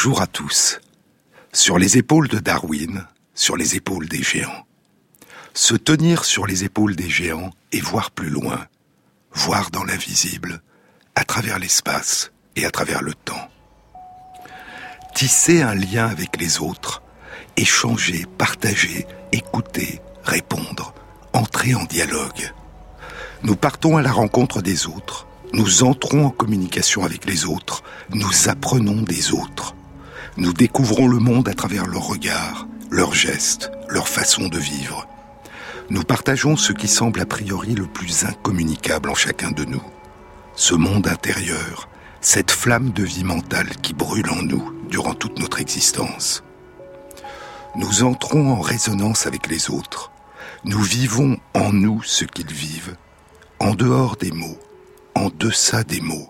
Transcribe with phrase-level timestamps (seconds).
[0.00, 0.78] Bonjour à tous.
[1.52, 3.04] Sur les épaules de Darwin,
[3.34, 4.64] sur les épaules des géants.
[5.54, 8.68] Se tenir sur les épaules des géants et voir plus loin,
[9.32, 10.62] voir dans l'invisible,
[11.16, 13.48] à travers l'espace et à travers le temps.
[15.16, 17.02] Tisser un lien avec les autres,
[17.56, 20.94] échanger, partager, écouter, répondre,
[21.32, 22.54] entrer en dialogue.
[23.42, 28.48] Nous partons à la rencontre des autres, nous entrons en communication avec les autres, nous
[28.48, 29.74] apprenons des autres.
[30.38, 35.08] Nous découvrons le monde à travers leurs regards, leurs gestes, leur façon de vivre.
[35.90, 39.82] Nous partageons ce qui semble a priori le plus incommunicable en chacun de nous.
[40.54, 41.88] Ce monde intérieur,
[42.20, 46.44] cette flamme de vie mentale qui brûle en nous durant toute notre existence.
[47.74, 50.12] Nous entrons en résonance avec les autres.
[50.64, 52.96] Nous vivons en nous ce qu'ils vivent,
[53.58, 54.58] en dehors des mots,
[55.16, 56.28] en deçà des mots,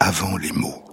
[0.00, 0.83] avant les mots.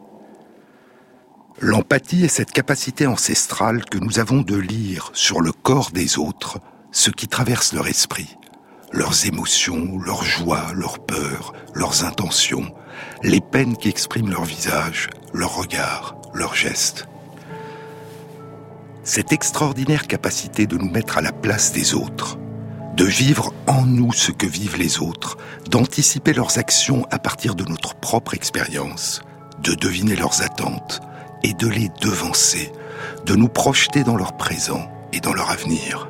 [1.64, 6.60] L'empathie est cette capacité ancestrale que nous avons de lire sur le corps des autres
[6.92, 8.36] ce qui traverse leur esprit,
[8.92, 12.74] leurs émotions, leurs joies, leurs peurs, leurs intentions,
[13.22, 17.08] les peines qui expriment leur visage, leurs regards, leurs gestes.
[19.04, 22.40] Cette extraordinaire capacité de nous mettre à la place des autres,
[22.98, 25.38] de vivre en nous ce que vivent les autres,
[25.70, 29.22] d'anticiper leurs actions à partir de notre propre expérience,
[29.60, 31.02] de deviner leurs attentes,
[31.44, 32.72] et de les devancer,
[33.26, 36.10] de nous projeter dans leur présent et dans leur avenir,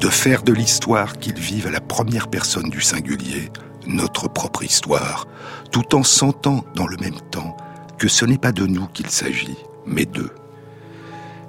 [0.00, 3.50] de faire de l'histoire qu'ils vivent à la première personne du singulier,
[3.86, 5.26] notre propre histoire,
[5.70, 7.56] tout en sentant dans le même temps
[7.98, 10.34] que ce n'est pas de nous qu'il s'agit, mais d'eux.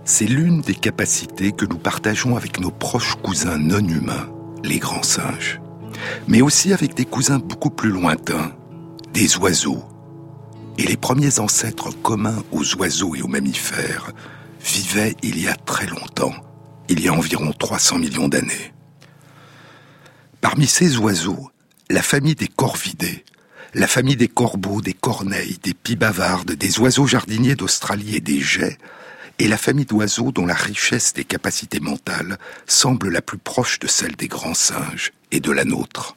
[0.04, 4.30] C'est l'une des capacités que nous partageons avec nos proches cousins non humains,
[4.64, 5.60] les grands singes,
[6.28, 8.52] mais aussi avec des cousins beaucoup plus lointains,
[9.14, 9.84] des oiseaux,
[10.78, 14.12] et les premiers ancêtres communs aux oiseaux et aux mammifères
[14.62, 16.34] vivaient il y a très longtemps,
[16.90, 18.74] il y a environ 300 millions d'années.
[20.42, 21.50] Parmi ces oiseaux,
[21.90, 23.24] la famille des corvidés,
[23.74, 28.78] la famille des corbeaux, des corneilles, des pibavardes, des oiseaux jardiniers d'Australie et des geais,
[29.38, 32.38] est la famille d'oiseaux dont la richesse des capacités mentales
[32.68, 36.16] semble la plus proche de celle des grands singes et de la nôtre.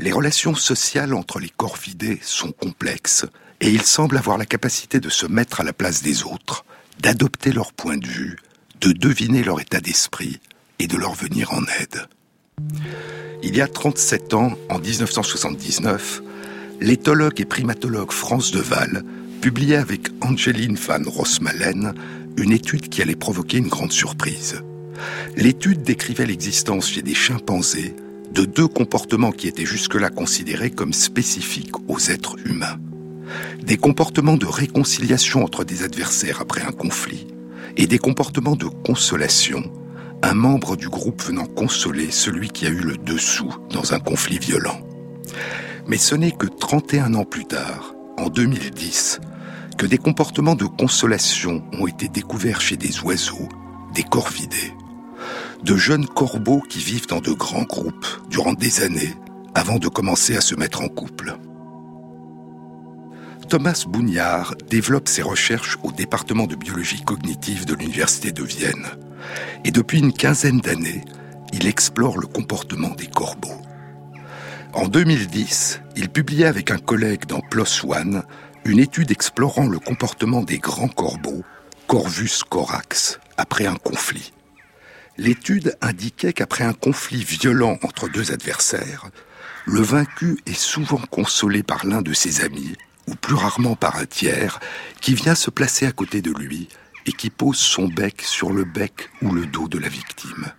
[0.00, 3.26] Les relations sociales entre les corvidés sont complexes
[3.60, 6.64] et ils semblent avoir la capacité de se mettre à la place des autres,
[7.00, 8.36] d'adopter leur point de vue,
[8.80, 10.38] de deviner leur état d'esprit
[10.78, 12.06] et de leur venir en aide.
[13.42, 16.22] Il y a 37 ans, en 1979,
[16.80, 19.02] l'éthologue et primatologue France Deval
[19.40, 21.94] publiait avec Angeline van Rosmalen
[22.36, 24.62] une étude qui allait provoquer une grande surprise.
[25.36, 27.96] L'étude décrivait l'existence chez des chimpanzés
[28.32, 32.78] de deux comportements qui étaient jusque-là considérés comme spécifiques aux êtres humains.
[33.62, 37.26] Des comportements de réconciliation entre des adversaires après un conflit
[37.76, 39.70] et des comportements de consolation,
[40.22, 44.38] un membre du groupe venant consoler celui qui a eu le dessous dans un conflit
[44.38, 44.80] violent.
[45.86, 49.20] Mais ce n'est que 31 ans plus tard, en 2010,
[49.76, 53.48] que des comportements de consolation ont été découverts chez des oiseaux,
[53.94, 54.72] des corvidés
[55.62, 59.14] de jeunes corbeaux qui vivent dans de grands groupes durant des années
[59.54, 61.36] avant de commencer à se mettre en couple.
[63.48, 68.86] Thomas Bougnard développe ses recherches au département de biologie cognitive de l'Université de Vienne.
[69.64, 71.04] Et depuis une quinzaine d'années,
[71.52, 73.60] il explore le comportement des corbeaux.
[74.74, 78.22] En 2010, il publiait avec un collègue dans PLOS ONE
[78.64, 81.42] une étude explorant le comportement des grands corbeaux,
[81.86, 84.34] Corvus corax, après un conflit
[85.18, 89.10] l'étude indiquait qu'après un conflit violent entre deux adversaires,
[89.66, 92.74] le vaincu est souvent consolé par l'un de ses amis,
[93.06, 94.60] ou plus rarement par un tiers,
[95.00, 96.68] qui vient se placer à côté de lui
[97.04, 100.52] et qui pose son bec sur le bec ou le dos de la victime.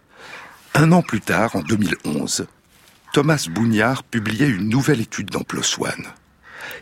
[0.76, 2.46] Un an plus tard, en 2011,
[3.14, 6.08] Thomas Bougnard publiait une nouvelle étude dans PLOS ONE.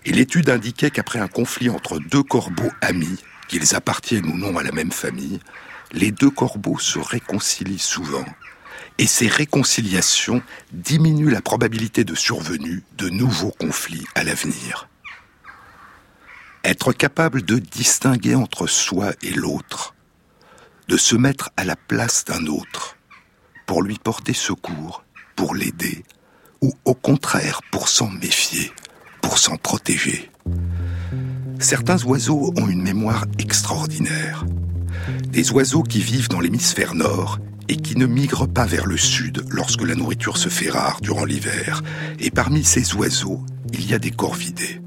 [0.05, 4.63] Et l'étude indiquait qu'après un conflit entre deux corbeaux amis, qu'ils appartiennent ou non à
[4.63, 5.39] la même famille,
[5.91, 8.25] les deux corbeaux se réconcilient souvent,
[8.97, 10.41] et ces réconciliations
[10.71, 14.89] diminuent la probabilité de survenue de nouveaux conflits à l'avenir.
[16.63, 19.93] Être capable de distinguer entre soi et l'autre,
[20.87, 22.97] de se mettre à la place d'un autre,
[23.65, 25.03] pour lui porter secours,
[25.35, 26.03] pour l'aider,
[26.61, 28.71] ou au contraire pour s'en méfier,
[29.21, 30.31] pour s'en protéger.
[31.59, 34.45] Certains oiseaux ont une mémoire extraordinaire
[35.31, 37.39] des oiseaux qui vivent dans l'hémisphère nord
[37.69, 41.25] et qui ne migrent pas vers le sud lorsque la nourriture se fait rare durant
[41.25, 41.83] l'hiver.
[42.19, 43.41] Et parmi ces oiseaux,
[43.73, 44.81] il y a des corvidés.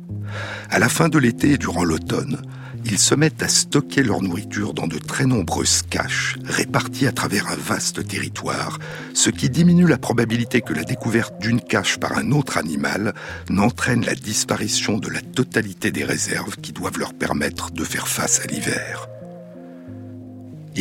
[0.71, 2.41] À la fin de l'été et durant l'automne,
[2.85, 7.49] ils se mettent à stocker leur nourriture dans de très nombreuses caches réparties à travers
[7.49, 8.79] un vaste territoire,
[9.13, 13.15] ce qui diminue la probabilité que la découverte d'une cache par un autre animal
[13.51, 18.41] n'entraîne la disparition de la totalité des réserves qui doivent leur permettre de faire face
[18.41, 19.09] à l'hiver.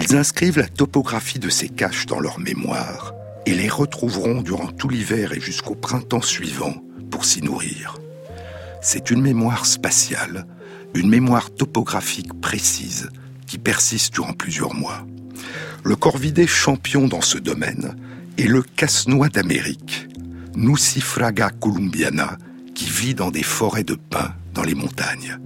[0.01, 3.13] Ils inscrivent la topographie de ces caches dans leur mémoire
[3.45, 6.73] et les retrouveront durant tout l'hiver et jusqu'au printemps suivant
[7.11, 7.97] pour s'y nourrir.
[8.81, 10.45] C'est une mémoire spatiale
[10.93, 13.09] une mémoire topographique précise
[13.45, 15.05] qui persiste durant plusieurs mois.
[15.83, 17.95] Le corvidé champion dans ce domaine
[18.37, 20.07] est le casse-noix d'Amérique,
[20.55, 22.37] Nucifraga columbiana,
[22.73, 25.37] qui vit dans des forêts de pins dans les montagnes.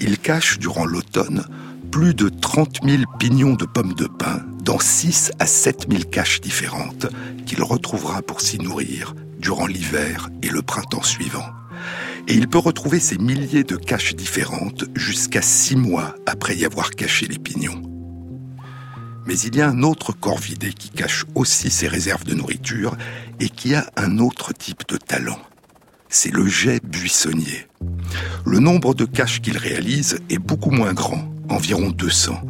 [0.00, 1.44] Il cache durant l'automne
[1.94, 6.40] plus de 30 000 pignons de pommes de pin dans 6 à 7 000 caches
[6.40, 7.06] différentes
[7.46, 11.46] qu'il retrouvera pour s'y nourrir durant l'hiver et le printemps suivant
[12.26, 16.90] et il peut retrouver ces milliers de caches différentes jusqu'à six mois après y avoir
[16.90, 17.80] caché les pignons.
[19.24, 22.96] Mais il y a un autre corvidé qui cache aussi ses réserves de nourriture
[23.38, 25.38] et qui a un autre type de talent.
[26.08, 27.68] C'est le jet buissonnier.
[28.44, 32.40] Le nombre de caches qu'il réalise est beaucoup moins grand, environ 200.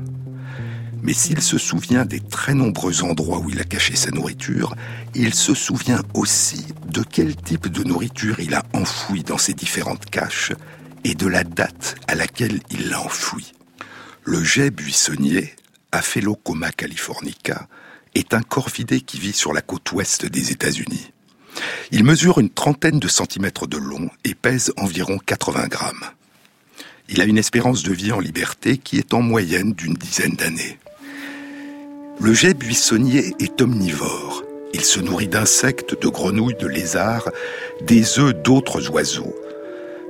[1.03, 4.75] Mais s'il se souvient des très nombreux endroits où il a caché sa nourriture,
[5.15, 10.07] il se souvient aussi de quel type de nourriture il a enfoui dans ces différentes
[10.07, 10.53] caches
[11.05, 13.53] et de la date à laquelle il l'a enfoui.
[14.23, 15.55] Le jet buissonnier,
[15.93, 17.69] Aphelocoma californica,
[18.15, 21.13] est un corvidé qui vit sur la côte ouest des États-Unis.
[21.91, 26.05] Il mesure une trentaine de centimètres de long et pèse environ 80 grammes.
[27.09, 30.79] Il a une espérance de vie en liberté qui est en moyenne d'une dizaine d'années.
[32.19, 34.43] Le jet buissonnier est omnivore.
[34.73, 37.29] Il se nourrit d'insectes, de grenouilles, de lézards,
[37.83, 39.35] des œufs d'autres oiseaux,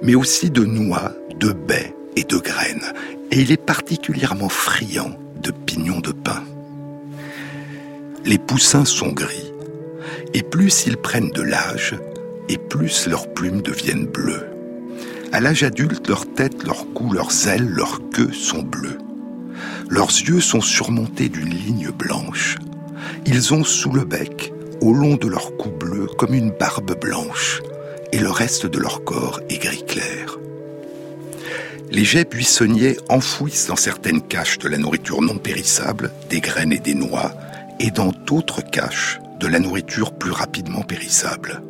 [0.03, 2.93] mais aussi de noix, de baies et de graines.
[3.31, 6.45] Et il est particulièrement friand de pignons de pin.
[8.25, 9.53] Les poussins sont gris,
[10.33, 11.97] et plus ils prennent de l'âge,
[12.49, 14.54] et plus leurs plumes deviennent bleues.
[15.35, 18.99] À l'âge adulte, leur tête, leur cou, leurs ailes, leur queue sont bleues.
[19.91, 22.57] Leurs yeux sont surmontés d'une ligne blanche.
[23.27, 27.63] Ils ont sous le bec, au long de leur cou bleu, comme une barbe blanche,
[28.13, 30.39] et le reste de leur corps est gris clair.
[31.91, 36.79] Les jets buissonniers enfouissent dans certaines caches de la nourriture non périssable, des graines et
[36.79, 37.33] des noix,
[37.81, 41.61] et dans d'autres caches de la nourriture plus rapidement périssable.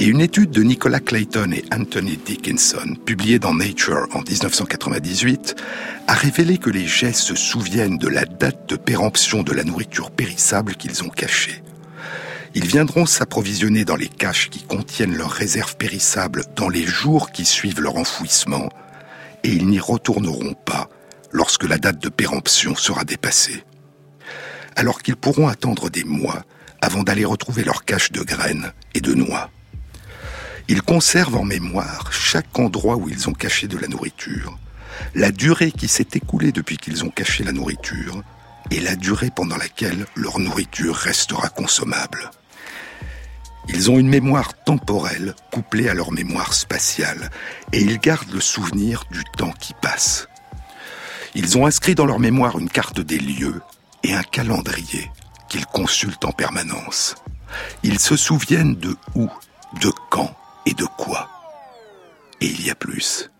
[0.00, 5.54] Et une étude de Nicolas Clayton et Anthony Dickinson, publiée dans Nature en 1998,
[6.08, 10.10] a révélé que les jets se souviennent de la date de péremption de la nourriture
[10.10, 11.62] périssable qu'ils ont cachée.
[12.56, 17.44] Ils viendront s'approvisionner dans les caches qui contiennent leurs réserves périssables dans les jours qui
[17.44, 18.70] suivent leur enfouissement,
[19.44, 20.88] et ils n'y retourneront pas
[21.30, 23.62] lorsque la date de péremption sera dépassée.
[24.74, 26.42] Alors qu'ils pourront attendre des mois
[26.80, 29.50] avant d'aller retrouver leurs caches de graines et de noix.
[30.68, 34.58] Ils conservent en mémoire chaque endroit où ils ont caché de la nourriture,
[35.14, 38.22] la durée qui s'est écoulée depuis qu'ils ont caché la nourriture,
[38.70, 42.30] et la durée pendant laquelle leur nourriture restera consommable.
[43.68, 47.30] Ils ont une mémoire temporelle couplée à leur mémoire spatiale,
[47.72, 50.28] et ils gardent le souvenir du temps qui passe.
[51.34, 53.60] Ils ont inscrit dans leur mémoire une carte des lieux
[54.02, 55.10] et un calendrier
[55.48, 57.16] qu'ils consultent en permanence.
[57.82, 59.28] Ils se souviennent de où,
[59.80, 60.34] de quand,
[60.66, 61.28] et de quoi
[62.40, 63.30] Et il y a plus.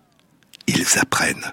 [0.67, 1.53] Ils apprennent.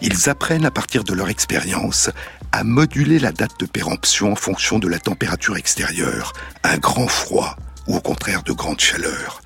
[0.00, 2.10] Ils apprennent à partir de leur expérience
[2.52, 6.32] à moduler la date de péremption en fonction de la température extérieure,
[6.64, 7.56] un grand froid
[7.86, 9.42] ou au contraire de grande chaleur.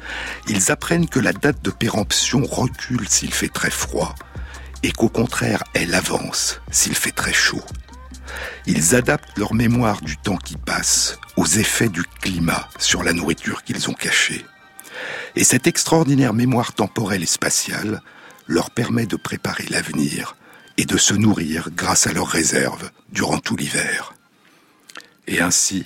[0.48, 4.14] Ils apprennent que la date de péremption recule s'il fait très froid
[4.82, 7.62] et qu'au contraire elle avance s'il fait très chaud.
[8.66, 13.62] Ils adaptent leur mémoire du temps qui passe aux effets du climat sur la nourriture
[13.64, 14.44] qu'ils ont cachée.
[15.36, 18.02] Et cette extraordinaire mémoire temporelle et spatiale
[18.46, 20.36] leur permet de préparer l'avenir
[20.76, 24.14] et de se nourrir grâce à leurs réserves durant tout l'hiver.
[25.26, 25.84] Et ainsi,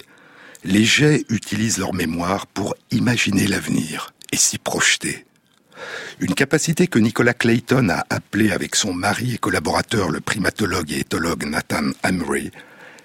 [0.64, 5.24] les jets utilisent leur mémoire pour imaginer l'avenir et s'y projeter.
[6.18, 11.00] Une capacité que Nicolas Clayton a appelée avec son mari et collaborateur, le primatologue et
[11.00, 12.50] éthologue Nathan Emery,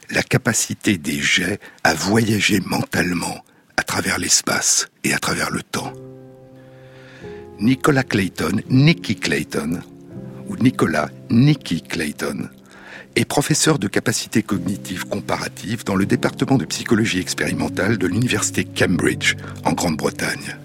[0.10, 3.43] la capacité des jets à voyager mentalement
[3.84, 5.92] à travers l'espace et à travers le temps.
[7.60, 9.82] Nicolas Clayton, Nicky Clayton,
[10.48, 12.48] ou Nicolas Nicky Clayton,
[13.18, 19.36] est professeur de capacité cognitive comparative dans le département de psychologie expérimentale de l'université Cambridge,
[19.66, 20.56] en Grande-Bretagne.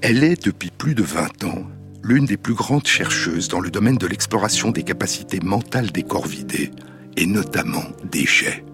[0.00, 1.62] Elle est, depuis plus de 20 ans,
[2.02, 6.72] l'une des plus grandes chercheuses dans le domaine de l'exploration des capacités mentales des corvidés,
[7.16, 8.64] et notamment des jets.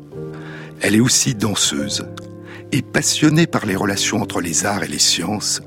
[0.80, 2.06] Elle est aussi danseuse,
[2.72, 5.60] et passionnée par les relations entre les arts et les sciences,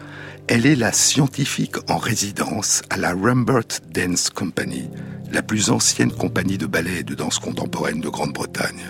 [0.47, 4.89] elle est la scientifique en résidence à la Rambert Dance Company,
[5.31, 8.83] la plus ancienne compagnie de ballet et de danse contemporaine de Grande-Bretagne.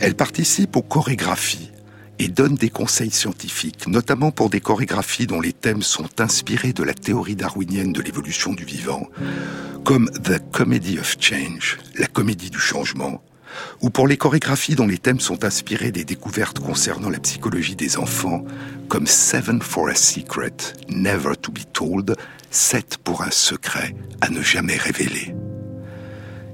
[0.00, 1.70] Elle participe aux chorégraphies
[2.18, 6.84] et donne des conseils scientifiques, notamment pour des chorégraphies dont les thèmes sont inspirés de
[6.84, 9.08] la théorie darwinienne de l'évolution du vivant,
[9.84, 13.22] comme The Comedy of Change, la comédie du changement,
[13.80, 17.96] ou pour les chorégraphies dont les thèmes sont inspirés des découvertes concernant la psychologie des
[17.96, 18.44] enfants,
[18.88, 20.56] comme Seven for a Secret,
[20.88, 22.16] Never to be Told,
[22.50, 25.34] Sept pour un secret à ne jamais révéler.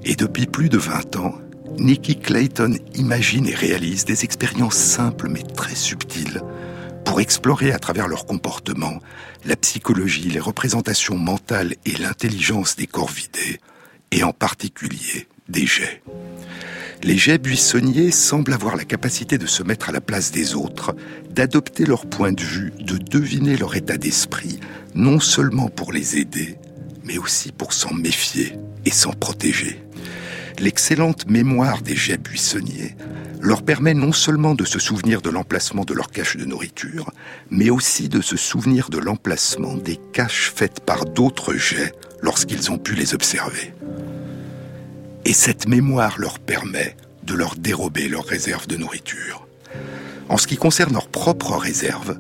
[0.04, 1.34] Et depuis plus de 20 ans,
[1.78, 6.42] Nikki Clayton imagine et réalise des expériences simples mais très subtiles
[7.04, 8.98] pour explorer à travers leur comportement
[9.44, 13.60] la psychologie, les représentations mentales et l'intelligence des corps vidés,
[14.10, 16.02] et en particulier des jets.
[17.02, 20.94] Les jets buissonniers semblent avoir la capacité de se mettre à la place des autres,
[21.30, 24.60] d'adopter leur point de vue, de deviner leur état d'esprit,
[24.94, 26.58] non seulement pour les aider,
[27.04, 29.80] mais aussi pour s'en méfier et s'en protéger
[30.60, 32.96] l'excellente mémoire des jets buissonniers
[33.40, 37.10] leur permet non seulement de se souvenir de l'emplacement de leur cache de nourriture,
[37.50, 42.78] mais aussi de se souvenir de l'emplacement des caches faites par d'autres jets lorsqu'ils ont
[42.78, 43.72] pu les observer.
[45.28, 49.46] Et cette mémoire leur permet de leur dérober leurs réserves de nourriture.
[50.28, 52.18] En ce qui concerne leurs propres réserves,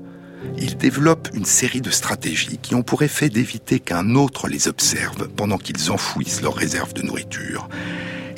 [0.56, 5.26] ils développent une série de stratégies qui ont pour effet d'éviter qu'un autre les observe
[5.28, 7.68] pendant qu'ils enfouissent leurs réserves de nourriture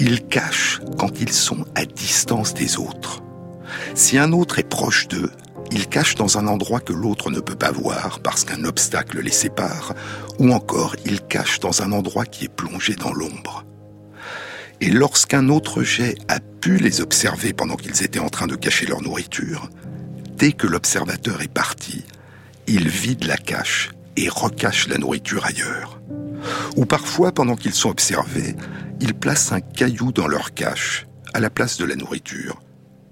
[0.01, 3.23] ils cachent quand ils sont à distance des autres.
[3.95, 5.31] Si un autre est proche d'eux,
[5.71, 9.31] ils cachent dans un endroit que l'autre ne peut pas voir parce qu'un obstacle les
[9.31, 9.95] sépare,
[10.39, 13.67] ou encore ils cachent dans un endroit qui est plongé dans l'ombre.
[14.83, 18.87] Et lorsqu'un autre jet a pu les observer pendant qu'ils étaient en train de cacher
[18.87, 19.69] leur nourriture,
[20.39, 22.05] dès que l'observateur est parti,
[22.67, 26.01] il vide la cache et recache la nourriture ailleurs.
[26.77, 28.57] Ou parfois, pendant qu'ils sont observés,
[29.01, 32.61] ils placent un caillou dans leur cache, à la place de la nourriture,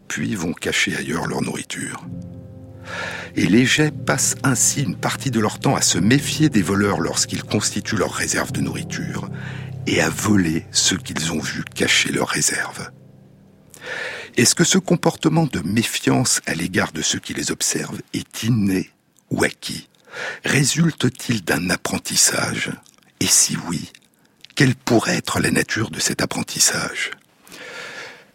[0.09, 2.07] puis vont cacher ailleurs leur nourriture.
[3.37, 7.01] Et les jets passent ainsi une partie de leur temps à se méfier des voleurs
[7.01, 9.29] lorsqu'ils constituent leur réserve de nourriture,
[9.87, 12.91] et à voler ceux qu'ils ont vus cacher leurs réserves.
[14.37, 18.91] Est-ce que ce comportement de méfiance à l'égard de ceux qui les observent est inné
[19.31, 19.89] ou acquis?
[20.45, 22.71] Résulte-t-il d'un apprentissage?
[23.21, 23.91] Et si oui,
[24.55, 27.11] quelle pourrait être la nature de cet apprentissage?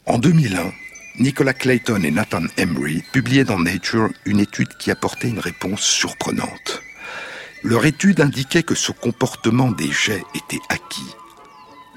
[0.05, 0.73] En 2001,
[1.19, 6.81] Nicolas Clayton et Nathan Embry publiaient dans Nature une étude qui apportait une réponse surprenante.
[7.63, 11.15] Leur étude indiquait que ce comportement des jets était acquis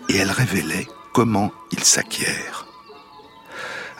[0.08, 2.66] et elle révélait comment il s'acquiert.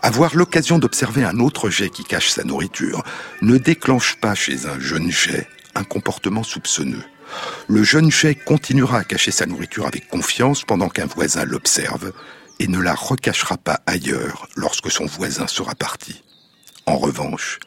[0.02, 3.02] Avoir l'occasion d'observer un autre jet qui cache sa nourriture
[3.42, 7.04] ne déclenche pas chez un jeune jet un comportement soupçonneux.
[7.68, 12.12] Le jeune jet continuera à cacher sa nourriture avec confiance pendant qu'un voisin l'observe
[12.58, 16.22] et ne la recachera pas ailleurs lorsque son voisin sera parti.
[16.86, 17.58] En revanche,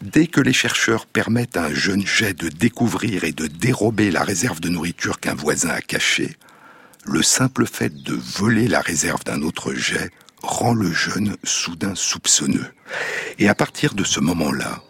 [0.00, 4.22] dès que les chercheurs permettent à un jeune jet de découvrir et de dérober la
[4.22, 6.36] réserve de nourriture qu'un voisin a cachée,
[7.04, 10.10] le simple fait de voler la réserve d'un autre jet
[10.42, 12.72] rend le jeune soudain soupçonneux.
[13.38, 14.80] Et à partir de ce moment-là,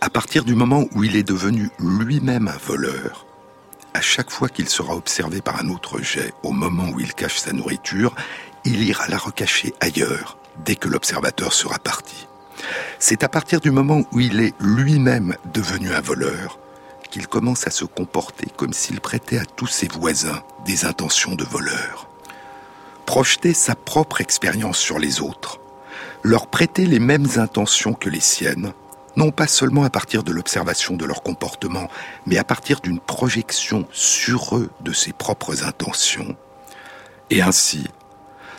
[0.00, 3.26] à partir du moment où il est devenu lui-même un voleur,
[3.94, 7.38] à chaque fois qu'il sera observé par un autre jet au moment où il cache
[7.38, 8.14] sa nourriture,
[8.64, 12.26] il ira la recacher ailleurs dès que l'observateur sera parti.
[12.98, 16.58] C'est à partir du moment où il est lui-même devenu un voleur
[17.12, 21.44] qu'il commence à se comporter comme s'il prêtait à tous ses voisins des intentions de
[21.44, 22.08] voleur.
[23.04, 25.60] Projeter sa propre expérience sur les autres,
[26.22, 28.72] leur prêter les mêmes intentions que les siennes,
[29.16, 31.88] non pas seulement à partir de l'observation de leur comportement,
[32.24, 36.34] mais à partir d'une projection sur eux de ses propres intentions,
[37.28, 37.86] et ainsi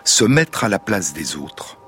[0.04, 1.80] se mettre à la place des autres.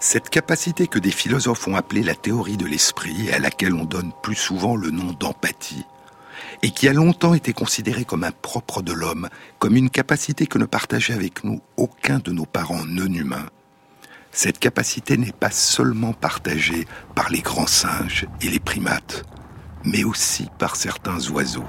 [0.00, 3.84] Cette capacité que des philosophes ont appelée la théorie de l'esprit, et à laquelle on
[3.84, 5.86] donne plus souvent le nom d'empathie,
[6.62, 10.58] et qui a longtemps été considérée comme un propre de l'homme, comme une capacité que
[10.58, 13.46] ne partageait avec nous aucun de nos parents non humains,
[14.32, 19.24] cette capacité n'est pas seulement partagée par les grands singes et les primates,
[19.84, 21.66] mais aussi par certains oiseaux.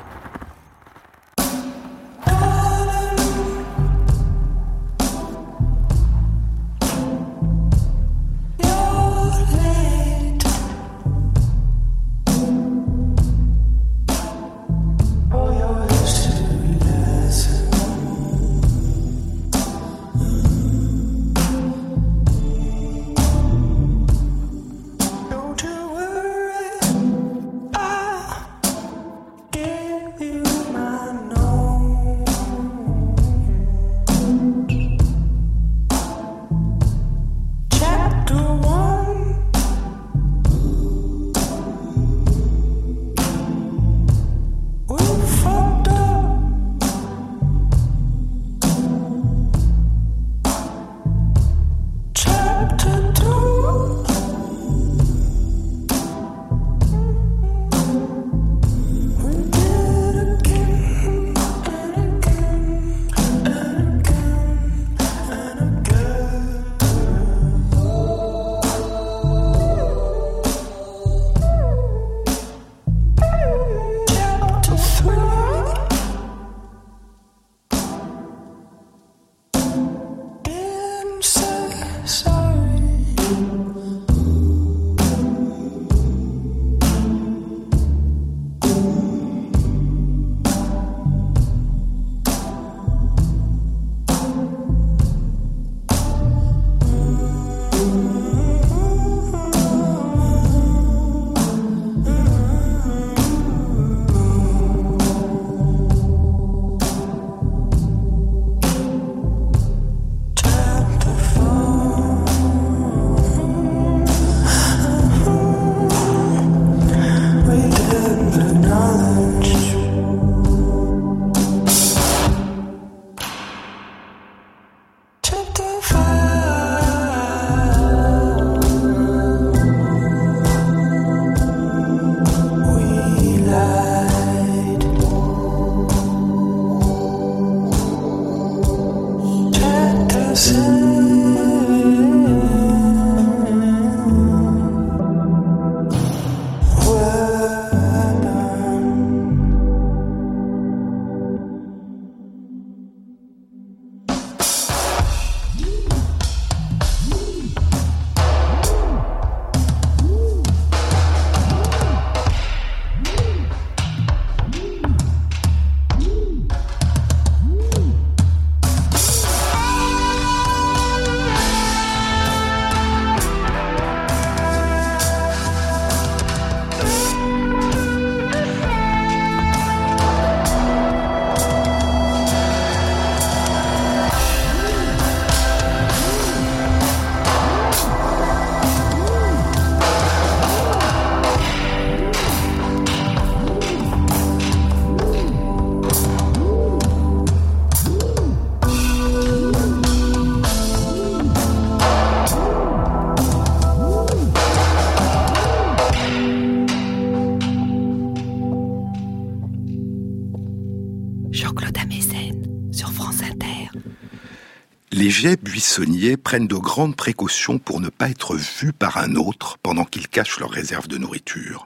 [214.94, 219.58] Les jets buissonniers prennent de grandes précautions pour ne pas être vus par un autre
[219.64, 221.64] pendant qu'ils cachent leur réserve de nourriture.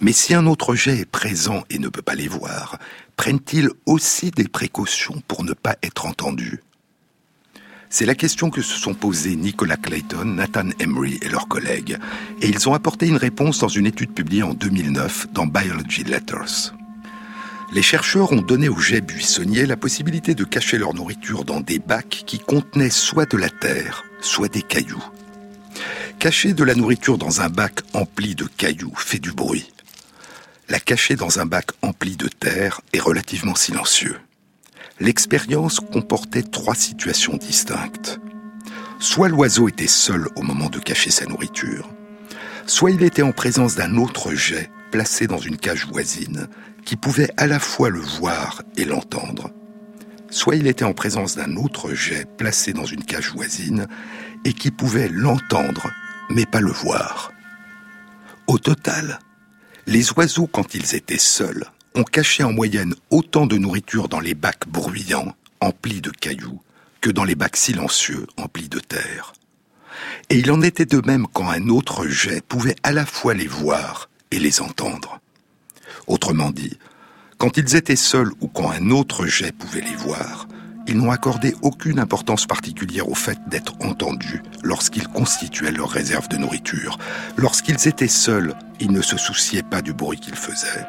[0.00, 2.78] Mais si un autre jet est présent et ne peut pas les voir,
[3.16, 6.62] prennent-ils aussi des précautions pour ne pas être entendus?
[7.90, 11.98] C'est la question que se sont posées Nicolas Clayton, Nathan Emery et leurs collègues,
[12.40, 16.72] et ils ont apporté une réponse dans une étude publiée en 2009 dans Biology Letters.
[17.72, 21.78] Les chercheurs ont donné aux jets buissonniers la possibilité de cacher leur nourriture dans des
[21.78, 25.04] bacs qui contenaient soit de la terre, soit des cailloux.
[26.18, 29.70] Cacher de la nourriture dans un bac empli de cailloux fait du bruit
[30.70, 34.16] la cacher dans un bac empli de terre est relativement silencieux.
[35.00, 38.20] L'expérience comportait trois situations distinctes.
[39.00, 41.90] Soit l'oiseau était seul au moment de cacher sa nourriture,
[42.66, 46.48] soit il était en présence d'un autre jet placé dans une cage voisine
[46.84, 49.50] qui pouvait à la fois le voir et l'entendre,
[50.30, 53.86] soit il était en présence d'un autre jet placé dans une cage voisine
[54.44, 55.90] et qui pouvait l'entendre
[56.30, 57.32] mais pas le voir.
[58.46, 59.18] Au total,
[59.86, 64.34] les oiseaux, quand ils étaient seuls, ont caché en moyenne autant de nourriture dans les
[64.34, 66.60] bacs bruyants, emplis de cailloux,
[67.00, 69.32] que dans les bacs silencieux, emplis de terre.
[70.28, 73.48] Et il en était de même quand un autre jet pouvait à la fois les
[73.48, 75.20] voir et les entendre.
[76.06, 76.78] Autrement dit,
[77.38, 80.46] quand ils étaient seuls ou quand un autre jet pouvait les voir,
[80.86, 86.36] ils n'ont accordé aucune importance particulière au fait d'être entendus lorsqu'ils constituaient leur réserve de
[86.36, 86.98] nourriture.
[87.36, 90.86] Lorsqu'ils étaient seuls, ils ne se souciaient pas du bruit qu'ils faisaient.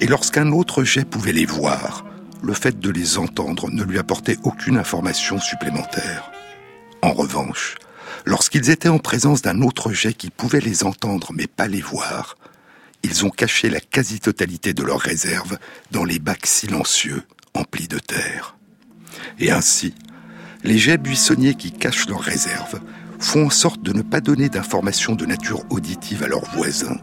[0.00, 2.04] Et lorsqu'un autre jet pouvait les voir,
[2.42, 6.30] le fait de les entendre ne lui apportait aucune information supplémentaire.
[7.02, 7.76] En revanche,
[8.24, 12.36] lorsqu'ils étaient en présence d'un autre jet qui pouvait les entendre mais pas les voir,
[13.02, 15.58] ils ont caché la quasi-totalité de leur réserve
[15.90, 17.22] dans les bacs silencieux
[17.54, 18.56] emplis de terre.
[19.38, 19.94] Et ainsi,
[20.62, 22.80] les jets buissonniers qui cachent leurs réserves
[23.18, 26.98] font en sorte de ne pas donner d'informations de nature auditive à leurs voisins,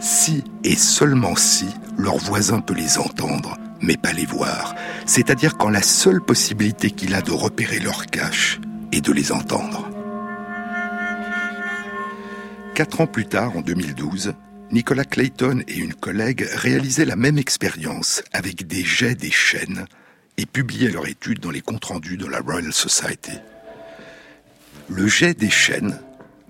[0.00, 4.74] si et seulement si leur voisin peut les entendre, mais pas les voir,
[5.06, 8.60] c'est-à-dire quand la seule possibilité qu'il a de repérer leur cache
[8.92, 9.88] est de les entendre.
[12.74, 14.34] Quatre ans plus tard, en 2012,
[14.72, 19.84] Nicolas Clayton et une collègue réalisaient la même expérience avec des jets des chênes
[20.38, 23.36] et publiaient leur étude dans les comptes rendus de la Royal Society.
[24.88, 26.00] Le jet des chênes,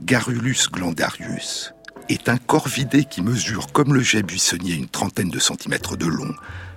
[0.03, 1.75] Garulus glandarius,
[2.09, 6.33] est un corvidé qui mesure comme le jet buissonnier une trentaine de centimètres de long,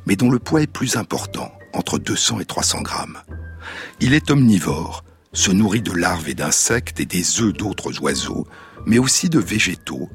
[0.08, 3.20] mais dont le poids est plus important, entre 200 et 300 grammes.
[4.00, 8.48] Il est omnivore, se nourrit de larves et d'insectes et des œufs d'autres oiseaux,
[8.88, 10.10] mais aussi de végétaux,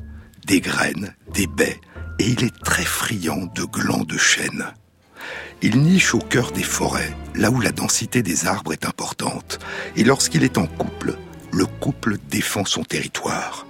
[0.50, 1.80] des graines, des baies,
[2.18, 4.64] et il est très friand de glands de chêne.
[5.62, 9.60] Il niche au cœur des forêts, là où la densité des arbres est importante,
[9.94, 11.16] et lorsqu'il est en couple,
[11.52, 13.64] le couple défend son territoire.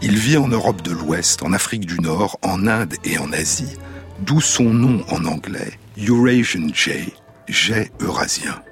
[0.00, 3.76] Il vit en Europe de l'Ouest, en Afrique du Nord, en Inde et en Asie,
[4.20, 7.12] d'où son nom en anglais, Eurasian Jay,
[7.48, 8.62] jet eurasien.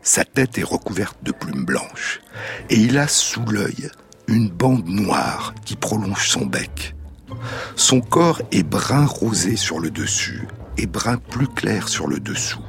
[0.00, 2.22] Sa tête est recouverte de plumes blanches,
[2.70, 3.90] et il a sous l'œil
[4.28, 6.94] une bande noire qui prolonge son bec.
[7.76, 12.64] Son corps est brun rosé sur le dessus et brun plus clair sur le dessous.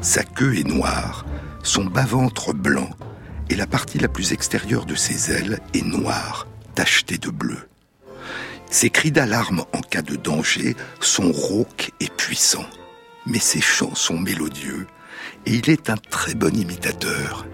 [0.00, 1.24] Sa queue est noire,
[1.62, 2.90] son bas-ventre blanc,
[3.50, 7.68] et la partie la plus extérieure de ses ailes est noire, tachetée de bleu.
[8.70, 12.68] Ses cris d'alarme en cas de danger sont rauques et puissants,
[13.26, 14.86] mais ses chants sont mélodieux,
[15.46, 17.46] et il est un très bon imitateur.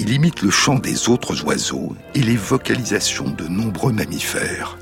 [0.00, 4.78] Il imite le chant des autres oiseaux et les vocalisations de nombreux mammifères.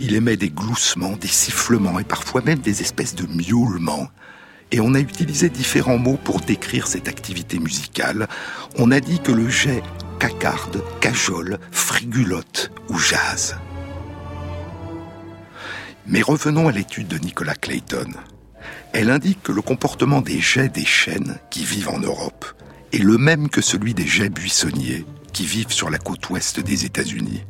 [0.00, 4.08] Il émet des gloussements, des sifflements et parfois même des espèces de miaulements.
[4.72, 8.26] Et on a utilisé différents mots pour décrire cette activité musicale.
[8.76, 9.80] On a dit que le jet
[10.18, 13.56] cacarde, cajole, frigulote ou jazz.
[16.04, 18.10] Mais revenons à l'étude de Nicolas Clayton.
[18.92, 22.44] Elle indique que le comportement des jets des chênes qui vivent en Europe
[22.92, 26.84] est le même que celui des jets buissonniers qui vivent sur la côte ouest des
[26.84, 27.44] États-Unis.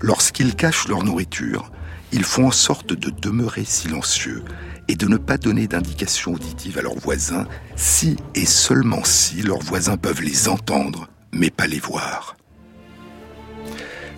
[0.00, 1.70] Lorsqu'ils cachent leur nourriture,
[2.12, 4.42] ils font en sorte de demeurer silencieux
[4.88, 9.62] et de ne pas donner d'indications auditives à leurs voisins si et seulement si leurs
[9.62, 12.36] voisins peuvent les entendre mais pas les voir.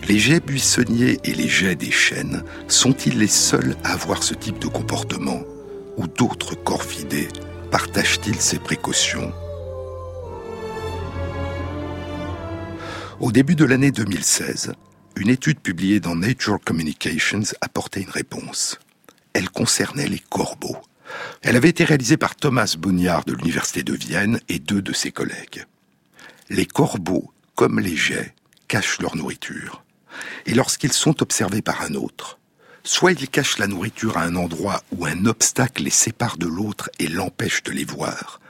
[0.09, 4.59] Les jets buissonniers et les jets des chênes sont-ils les seuls à avoir ce type
[4.59, 5.43] de comportement
[5.97, 7.29] ou d'autres corvidés
[7.71, 9.33] partagent-ils ces précautions?
[13.23, 14.73] Au début de l'année 2016,
[15.15, 18.81] une étude publiée dans Nature Communications apportait une réponse.
[19.33, 20.79] Elle concernait les corbeaux.
[21.43, 25.13] Elle avait été réalisée par Thomas Boniard de l'Université de Vienne et deux de ses
[25.13, 25.67] collègues.
[26.51, 28.35] Les corbeaux, comme les jets,
[28.67, 29.85] cachent leur nourriture.
[30.47, 32.41] Et lorsqu'ils sont observés par un autre,
[32.83, 36.91] soit ils cachent la nourriture à un endroit où un obstacle les sépare de l'autre
[36.99, 38.41] et l'empêche de les voir,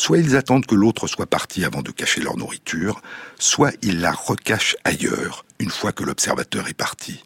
[0.00, 3.02] soit ils attendent que l'autre soit parti avant de cacher leur nourriture,
[3.38, 7.22] soit ils la recachent ailleurs une fois que l'observateur est parti.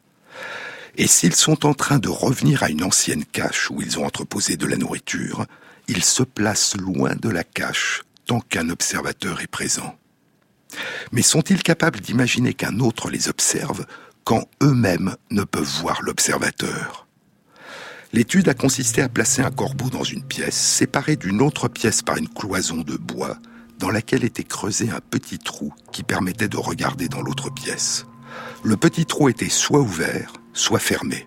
[0.97, 4.57] Et s'ils sont en train de revenir à une ancienne cache où ils ont entreposé
[4.57, 5.47] de la nourriture,
[5.87, 9.97] ils se placent loin de la cache tant qu'un observateur est présent.
[11.13, 13.87] Mais sont-ils capables d'imaginer qu'un autre les observe
[14.25, 17.04] quand eux-mêmes ne peuvent voir l'observateur?
[18.15, 22.17] L'étude a consisté à placer un corbeau dans une pièce, séparée d'une autre pièce par
[22.17, 23.39] une cloison de bois,
[23.81, 28.07] dans laquelle était creusé un petit trou qui permettait de regarder dans l'autre pièce.
[28.63, 31.27] Le petit trou était soit ouvert, soit fermé.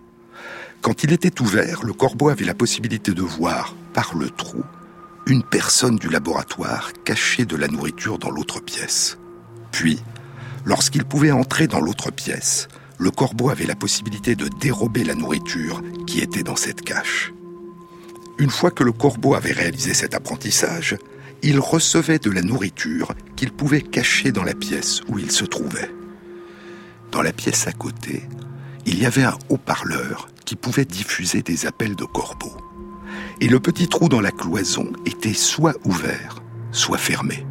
[0.80, 4.64] Quand il était ouvert, le corbeau avait la possibilité de voir, par le trou,
[5.26, 9.18] une personne du laboratoire cachée de la nourriture dans l'autre pièce.
[9.72, 9.98] Puis,
[10.64, 12.66] lorsqu'il pouvait entrer dans l'autre pièce,
[12.98, 17.32] le corbeau avait la possibilité de dérober la nourriture qui était dans cette cache.
[18.38, 20.96] Une fois que le corbeau avait réalisé cet apprentissage,
[21.42, 25.90] il recevait de la nourriture qu'il pouvait cacher dans la pièce où il se trouvait.
[27.12, 28.22] Dans la pièce à côté,
[28.86, 32.56] il y avait un haut-parleur qui pouvait diffuser des appels de corbeaux.
[33.40, 37.47] Et le petit trou dans la cloison était soit ouvert, soit fermé.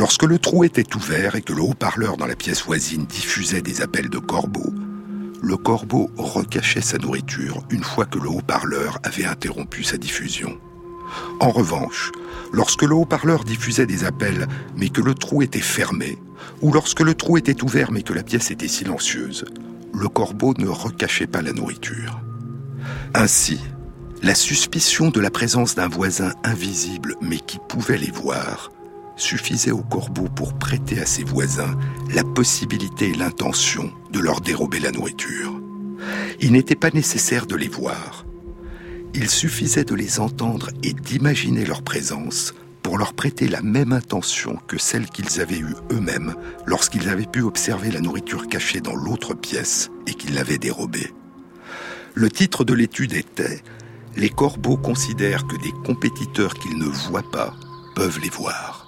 [0.00, 3.82] Lorsque le trou était ouvert et que le haut-parleur dans la pièce voisine diffusait des
[3.82, 4.72] appels de corbeaux,
[5.42, 10.58] le corbeau recachait sa nourriture une fois que le haut-parleur avait interrompu sa diffusion.
[11.38, 12.12] En revanche,
[12.50, 16.16] lorsque le haut-parleur diffusait des appels mais que le trou était fermé,
[16.62, 19.44] ou lorsque le trou était ouvert mais que la pièce était silencieuse,
[19.92, 22.22] le corbeau ne recachait pas la nourriture.
[23.12, 23.60] Ainsi,
[24.22, 28.70] la suspicion de la présence d'un voisin invisible mais qui pouvait les voir
[29.20, 31.78] suffisait au corbeau pour prêter à ses voisins
[32.14, 35.60] la possibilité et l'intention de leur dérober la nourriture.
[36.40, 38.24] Il n'était pas nécessaire de les voir.
[39.14, 44.58] Il suffisait de les entendre et d'imaginer leur présence pour leur prêter la même intention
[44.66, 46.34] que celle qu'ils avaient eue eux-mêmes
[46.66, 51.12] lorsqu'ils avaient pu observer la nourriture cachée dans l'autre pièce et qu'ils l'avaient dérobée.
[52.14, 53.62] Le titre de l'étude était
[54.16, 57.54] Les corbeaux considèrent que des compétiteurs qu'ils ne voient pas
[57.94, 58.79] peuvent les voir.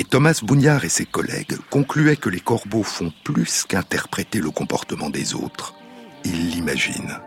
[0.00, 5.10] Et Thomas Bougnard et ses collègues concluaient que les corbeaux font plus qu'interpréter le comportement
[5.10, 5.74] des autres,
[6.24, 7.18] ils l'imaginent.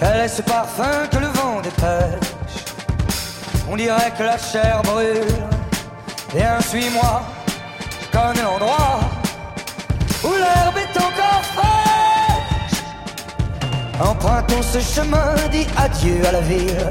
[0.00, 2.64] Quel est ce parfum que le vent dépêche?
[3.68, 5.20] On dirait que la chair brûle.
[6.34, 7.22] Viens, suis-moi,
[8.00, 9.00] je connais l'endroit
[10.24, 11.83] où l'herbe est encore fraîche.
[14.00, 16.88] Empruntons ce chemin, dis adieu à la ville.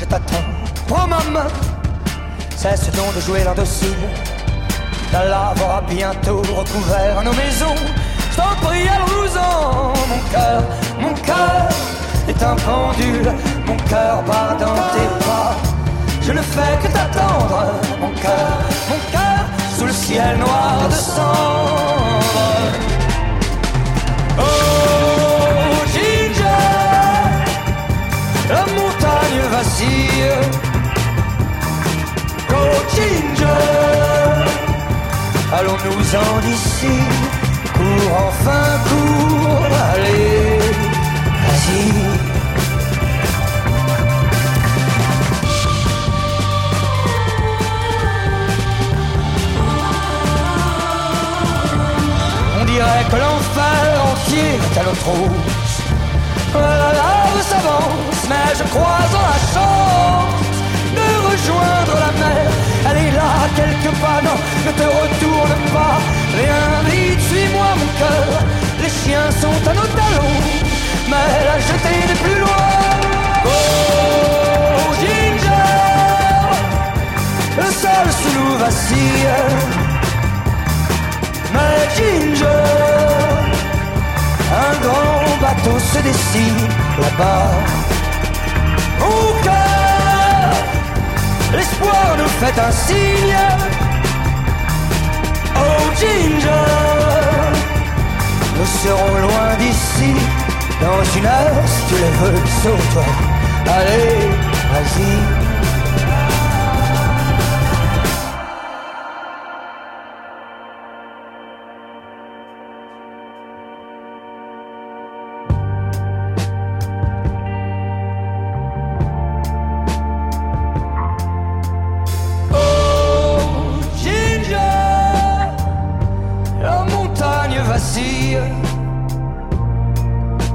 [0.00, 0.44] Je t'attends,
[0.88, 1.46] prends ma main,
[2.56, 4.08] cesse donc de jouer l'indocile.
[5.12, 7.76] La lave aura bientôt recouvert nos maisons.
[8.32, 10.62] Je t'en prie, allons-nous-en, mon cœur,
[11.00, 11.68] mon cœur
[12.28, 13.32] est un pendule,
[13.64, 15.54] mon cœur bat dans tes pas.
[16.22, 17.66] Je ne fais que t'attendre,
[18.00, 18.58] mon cœur,
[18.90, 19.46] mon cœur,
[19.78, 20.65] sous le ciel noir
[36.14, 36.86] allons-nous-en d'ici,
[37.74, 40.58] cours enfin, cours, allez,
[41.42, 41.92] vas-y.
[52.60, 55.82] On dirait que l'enfer entier est à notre trousse.
[56.54, 60.34] La lave s'avance, mais je crois en la chance
[60.94, 62.75] de rejoindre la mer.
[62.88, 65.96] Elle est là quelque part, non, ne te retourne pas.
[66.38, 68.28] Viens vite, suis-moi mon cœur.
[68.82, 70.38] Les chiens sont à nos talons,
[71.10, 72.66] mais la jetée n'est plus loin.
[73.44, 75.72] Oh, Ginger,
[77.58, 79.34] le sol sous nous vacille.
[81.54, 82.66] Mais Ginger,
[84.64, 86.68] un grand bateau se dessine
[87.00, 87.50] là-bas.
[89.00, 89.65] Au cœur,
[91.56, 93.38] l'espoir nous fait un signe.
[95.56, 96.72] Oh Ginger,
[98.56, 100.14] nous serons loin d'ici.
[100.80, 103.04] Dans une heure, si tu le veux, sauve-toi.
[103.66, 104.28] Allez,
[104.72, 105.45] vas-y.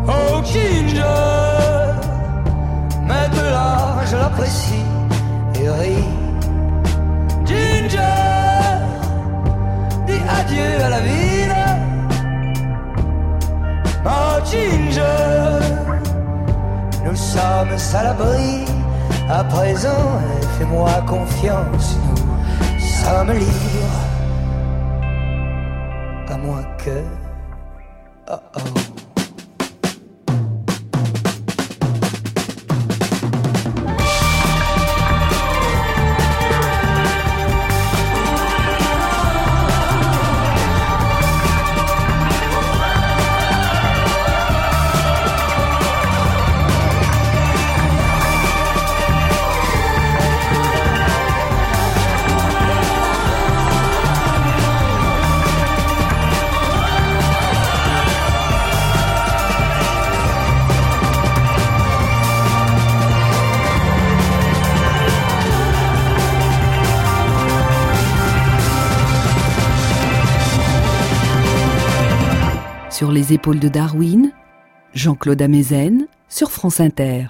[0.08, 1.02] Oh Ginger,
[3.08, 4.86] maintenant je l'apprécie
[5.56, 6.10] et ris.
[7.46, 7.98] Ginger,
[10.06, 11.56] dis adieu à la ville.
[14.06, 15.60] Oh Ginger,
[17.04, 18.66] nous sommes à.
[19.30, 20.20] À présent,
[20.60, 24.02] fais-moi confiance, nous sommes libres.
[26.30, 27.31] À moins que.
[73.02, 74.32] Sur les épaules de Darwin,
[74.94, 77.30] Jean-Claude Amezen sur France Inter.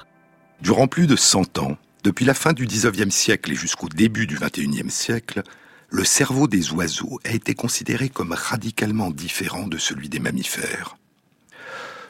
[0.60, 4.36] Durant plus de 100 ans, depuis la fin du 19e siècle et jusqu'au début du
[4.36, 5.43] 21e siècle,
[5.89, 10.97] le cerveau des oiseaux a été considéré comme radicalement différent de celui des mammifères.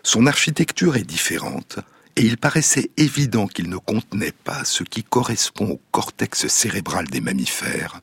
[0.02, 1.78] Son architecture est différente
[2.16, 7.22] et il paraissait évident qu'il ne contenait pas ce qui correspond au cortex cérébral des
[7.22, 8.02] mammifères,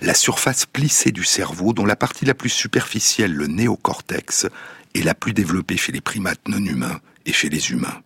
[0.00, 4.46] la surface plissée du cerveau dont la partie la plus superficielle, le néocortex,
[4.94, 8.02] est la plus développée chez les primates non humains et chez les humains.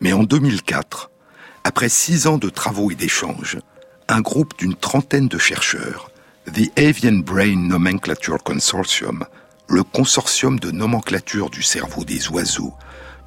[0.00, 1.10] Mais en 2004,
[1.64, 3.58] après six ans de travaux et d'échanges,
[4.08, 6.10] un groupe d'une trentaine de chercheurs,
[6.54, 9.24] The Avian Brain Nomenclature Consortium,
[9.68, 12.74] le consortium de nomenclature du cerveau des oiseaux,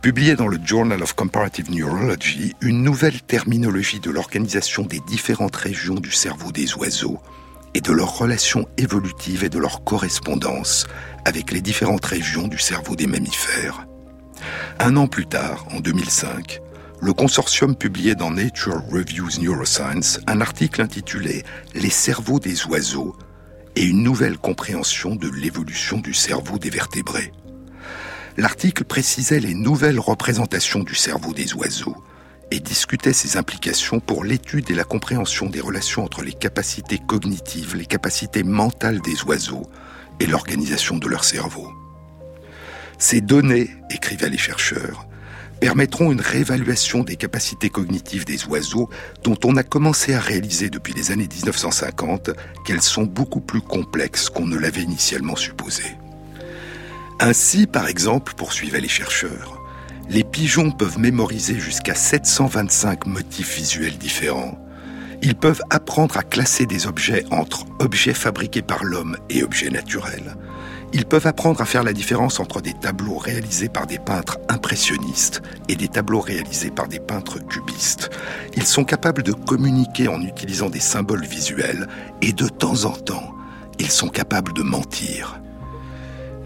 [0.02, 5.96] publiait dans le Journal of Comparative Neurology une nouvelle terminologie de l'organisation des différentes régions
[5.96, 7.20] du cerveau des oiseaux
[7.74, 10.88] et de leur relation évolutive et de leur correspondance
[11.26, 13.86] avec les différentes régions du cerveau des mammifères.
[14.80, 16.62] Un an plus tard, en 2005,
[17.02, 23.16] le consortium publiait dans Nature Reviews Neuroscience un article intitulé Les cerveaux des oiseaux
[23.76, 27.32] et une nouvelle compréhension de l'évolution du cerveau des vertébrés.
[28.38, 31.98] L'article précisait les nouvelles représentations du cerveau des oiseaux
[32.52, 37.76] et discutait ses implications pour l'étude et la compréhension des relations entre les capacités cognitives,
[37.76, 39.70] les capacités mentales des oiseaux
[40.20, 41.72] et l'organisation de leur cerveau.
[42.98, 45.08] Ces données, écrivaient les chercheurs,
[45.60, 48.90] permettront une réévaluation des capacités cognitives des oiseaux
[49.24, 52.32] dont on a commencé à réaliser depuis les années 1950
[52.66, 55.84] qu'elles sont beaucoup plus complexes qu'on ne l'avait initialement supposé.
[57.20, 59.59] Ainsi, par exemple, poursuivaient les chercheurs,
[60.10, 64.58] les pigeons peuvent mémoriser jusqu'à 725 motifs visuels différents.
[65.22, 70.36] Ils peuvent apprendre à classer des objets entre objets fabriqués par l'homme et objets naturels.
[70.93, 75.43] Ils peuvent apprendre à faire la différence entre des tableaux réalisés par des peintres impressionnistes
[75.67, 78.10] et des tableaux réalisés par des peintres cubistes.
[78.56, 81.88] Ils sont capables de communiquer en utilisant des symboles visuels
[82.22, 83.36] et de temps en temps,
[83.78, 85.39] ils sont capables de mentir.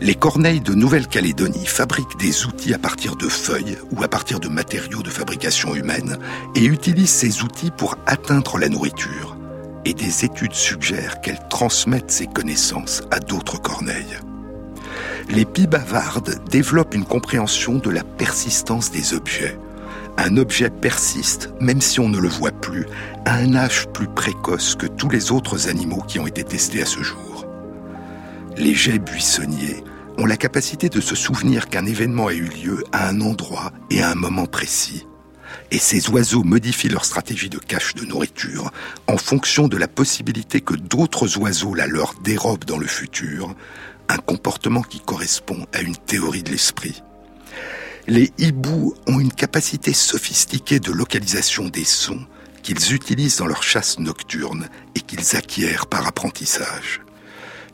[0.04, 4.50] Les corneilles de Nouvelle-Calédonie fabriquent des outils à partir de feuilles ou à partir de
[4.50, 6.18] matériaux de fabrication humaine
[6.56, 9.38] et utilisent ces outils pour atteindre la nourriture.
[9.86, 14.20] Et des études suggèrent qu'elles transmettent ces connaissances à d'autres corneilles.
[15.30, 19.58] Les pies bavardes développent une compréhension de la persistance des objets.
[20.18, 22.88] Un objet persiste, même si on ne le voit plus,
[23.24, 26.86] à un âge plus précoce que tous les autres animaux qui ont été testés à
[26.86, 27.46] ce jour.
[28.58, 29.82] Les jets buissonniers
[30.18, 34.02] ont la capacité de se souvenir qu'un événement a eu lieu à un endroit et
[34.02, 35.06] à un moment précis.
[35.72, 38.72] Et ces oiseaux modifient leur stratégie de cache de nourriture
[39.08, 43.56] en fonction de la possibilité que d'autres oiseaux la leur dérobent dans le futur,
[44.10, 47.02] un comportement qui correspond à une théorie de l'esprit.
[48.08, 52.26] Les hiboux ont une capacité sophistiquée de localisation des sons
[52.64, 57.02] qu'ils utilisent dans leur chasse nocturne et qu'ils acquièrent par apprentissage.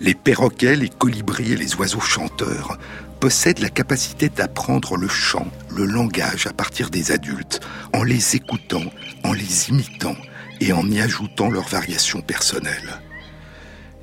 [0.01, 2.77] Les perroquets, les colibris et les oiseaux chanteurs
[3.19, 7.59] possèdent la capacité d'apprendre le chant, le langage à partir des adultes,
[7.93, 8.85] en les écoutant,
[9.23, 10.15] en les imitant
[10.61, 13.01] et en y ajoutant leurs variations personnelles.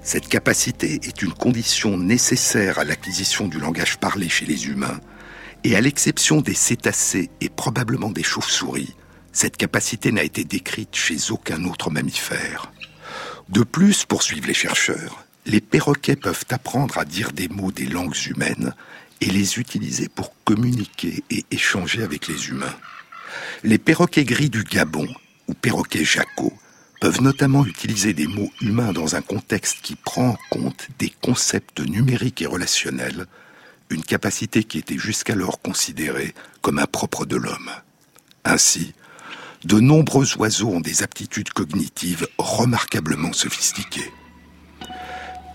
[0.03, 5.01] Cette capacité est une condition nécessaire à l'acquisition du langage parlé chez les humains,
[5.65, 8.95] et à l'exception des cétacés et probablement des chauves-souris,
[9.33, 12.71] cette capacité n'a été décrite chez aucun autre mammifère.
[13.49, 18.17] De plus, poursuivent les chercheurs, les perroquets peuvent apprendre à dire des mots des langues
[18.27, 18.75] humaines
[19.21, 22.75] et les utiliser pour communiquer et échanger avec les humains.
[23.63, 25.09] Les perroquets gris du Gabon,
[25.47, 26.53] ou perroquets jacot,
[27.01, 31.81] peuvent notamment utiliser des mots humains dans un contexte qui prend en compte des concepts
[31.81, 33.27] numériques et relationnels,
[33.91, 37.71] une capacité qui était jusqu'alors considérée comme impropre de l'homme.
[38.45, 38.95] Ainsi,
[39.65, 44.11] de nombreux oiseaux ont des aptitudes cognitives remarquablement sophistiquées.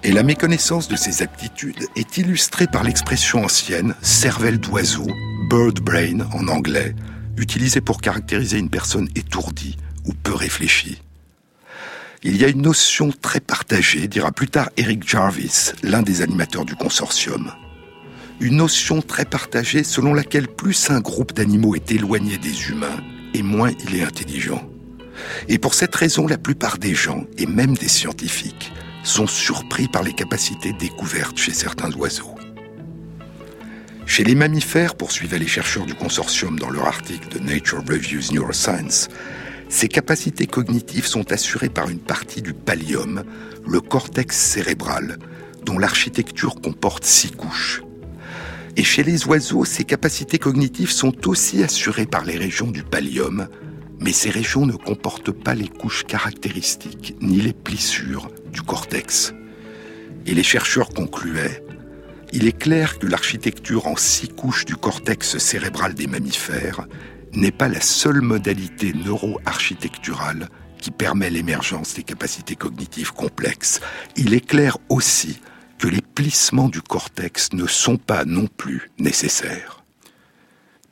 [0.03, 5.05] Et la méconnaissance de ces aptitudes est illustrée par l'expression ancienne cervelle d'oiseau,
[5.47, 6.95] bird brain en anglais,
[7.37, 10.99] utilisée pour caractériser une personne étourdie ou peu réfléchie.
[12.23, 16.65] Il y a une notion très partagée, dira plus tard Eric Jarvis, l'un des animateurs
[16.65, 17.51] du consortium.
[18.39, 22.97] Une notion très partagée selon laquelle plus un groupe d'animaux est éloigné des humains
[23.35, 24.67] et moins il est intelligent.
[25.47, 28.71] Et pour cette raison, la plupart des gens, et même des scientifiques,
[29.03, 32.35] sont surpris par les capacités découvertes chez certains oiseaux.
[34.05, 39.07] Chez les mammifères, poursuivaient les chercheurs du consortium dans leur article de Nature Reviews Neuroscience,
[39.69, 43.23] ces capacités cognitives sont assurées par une partie du pallium,
[43.65, 45.17] le cortex cérébral,
[45.63, 47.81] dont l'architecture comporte six couches.
[48.75, 53.47] Et chez les oiseaux, ces capacités cognitives sont aussi assurées par les régions du pallium,
[54.01, 59.33] mais ces régions ne comportent pas les couches caractéristiques ni les plissures du cortex.
[60.25, 61.63] Et les chercheurs concluaient,
[62.33, 66.87] il est clair que l'architecture en six couches du cortex cérébral des mammifères
[67.33, 70.47] n'est pas la seule modalité neuro-architecturale
[70.77, 73.81] qui permet l'émergence des capacités cognitives complexes.
[74.15, 75.39] Il est clair aussi
[75.77, 79.83] que les plissements du cortex ne sont pas non plus nécessaires.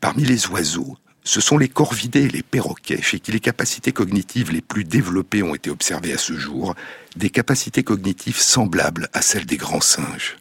[0.02, 0.98] Parmi les oiseaux,
[1.30, 5.44] ce sont les corvidés et les perroquets chez qui les capacités cognitives les plus développées
[5.44, 6.74] ont été observées à ce jour,
[7.16, 10.38] des capacités cognitives semblables à celles des grands singes.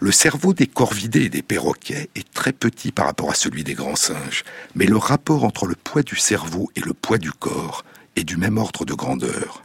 [0.00, 3.72] Le cerveau des corvidés et des perroquets est très petit par rapport à celui des
[3.72, 4.44] grands singes,
[4.74, 7.86] mais le rapport entre le poids du cerveau et le poids du corps
[8.16, 9.64] est du même ordre de grandeur.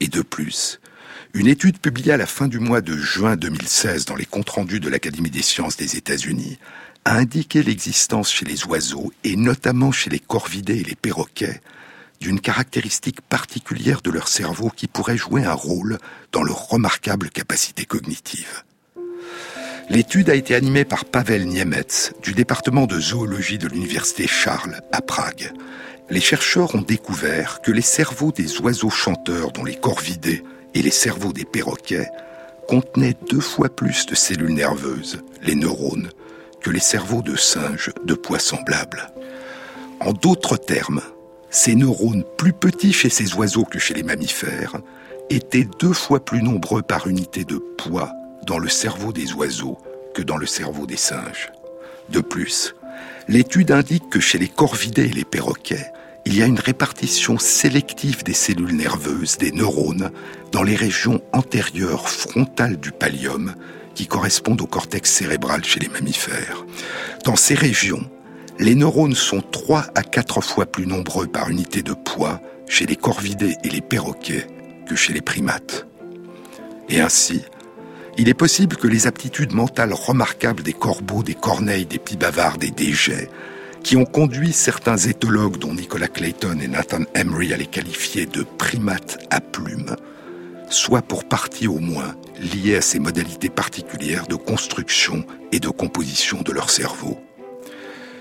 [0.00, 0.80] Et de plus,
[1.34, 4.80] une étude publiée à la fin du mois de juin 2016 dans les comptes rendus
[4.80, 6.58] de l'Académie des sciences des États-Unis
[7.04, 11.60] a indiqué l'existence chez les oiseaux, et notamment chez les corvidés et les perroquets,
[12.20, 15.98] d'une caractéristique particulière de leur cerveau qui pourrait jouer un rôle
[16.32, 18.62] dans leur remarquable capacité cognitive.
[19.88, 25.00] L'étude a été animée par Pavel Niemetz du département de zoologie de l'université Charles à
[25.00, 25.52] Prague.
[26.10, 30.44] Les chercheurs ont découvert que les cerveaux des oiseaux chanteurs, dont les corvidés,
[30.74, 32.08] et les cerveaux des perroquets
[32.68, 36.10] contenaient deux fois plus de cellules nerveuses, les neurones,
[36.60, 39.10] que les cerveaux de singes de poids semblables.
[40.00, 41.00] En d'autres termes,
[41.50, 44.76] ces neurones plus petits chez ces oiseaux que chez les mammifères
[45.30, 48.12] étaient deux fois plus nombreux par unité de poids
[48.46, 49.78] dans le cerveau des oiseaux
[50.14, 51.52] que dans le cerveau des singes.
[52.08, 52.74] De plus,
[53.28, 55.92] l'étude indique que chez les corvidés et les perroquets,
[56.26, 60.10] il y a une répartition sélective des cellules nerveuses, des neurones,
[60.52, 63.54] dans les régions antérieures frontales du pallium,
[64.06, 66.64] correspondent au cortex cérébral chez les mammifères.
[67.24, 68.08] Dans ces régions,
[68.58, 72.96] les neurones sont 3 à 4 fois plus nombreux par unité de poids chez les
[72.96, 74.46] corvidés et les perroquets
[74.86, 75.86] que chez les primates.
[76.88, 77.42] Et ainsi,
[78.18, 82.64] il est possible que les aptitudes mentales remarquables des corbeaux, des corneilles, des pies bavardes
[82.64, 83.30] et des jets,
[83.82, 88.42] qui ont conduit certains éthologues, dont Nicolas Clayton et Nathan Emery, à les qualifier de
[88.42, 89.96] primates à plumes,
[90.70, 96.40] soient pour partie au moins liés à ces modalités particulières de construction et de composition
[96.42, 97.18] de leur cerveau.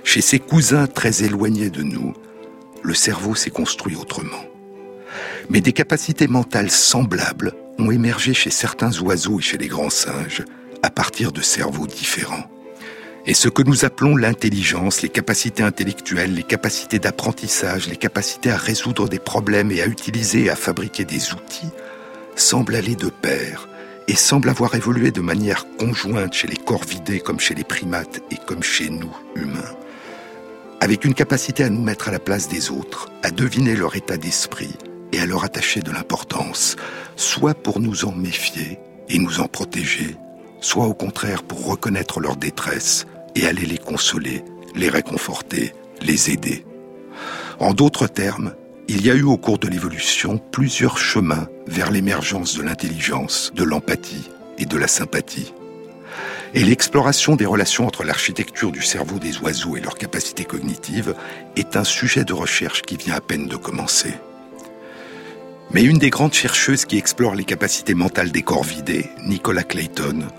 [0.04, 2.14] Chez ces cousins très éloignés de nous,
[2.82, 4.44] le cerveau s'est construit autrement.
[5.50, 10.44] Mais des capacités mentales semblables ont émergé chez certains oiseaux et chez les grands singes
[10.84, 12.50] à partir de cerveaux différents.
[13.26, 18.58] Et ce que nous appelons l'intelligence, les capacités intellectuelles, les capacités d'apprentissage, les capacités à
[18.58, 21.70] résoudre des problèmes et à utiliser et à fabriquer des outils,
[22.40, 23.68] semble aller de pair
[24.08, 28.38] et semble avoir évolué de manière conjointe chez les corvidés comme chez les primates et
[28.48, 29.76] comme chez nous, humains,
[30.80, 34.18] avec une capacité à nous mettre à la place des autres, à deviner leur état
[34.18, 34.76] d'esprit,
[35.12, 36.76] et à leur attacher de l'importance,
[37.16, 38.80] soit pour nous en méfier
[39.10, 40.16] et nous en protéger,
[40.62, 44.44] soit au contraire pour reconnaître leur détresse et aller les consoler,
[44.76, 46.66] les réconforter, les aider.
[47.60, 48.54] En d'autres termes,
[48.92, 53.64] il y a eu au cours de l'évolution plusieurs chemins vers l'émergence de l'intelligence, de
[53.64, 54.28] l'empathie
[54.58, 55.54] et de la sympathie.
[56.56, 61.14] Et l'exploration des relations entre l'architecture du cerveau des oiseaux et leurs capacités cognitives
[61.56, 64.16] est un sujet de recherche qui vient à peine de commencer.
[65.72, 70.30] Mais une des grandes chercheuses qui explore les capacités mentales des corps vidés, Nicola Clayton,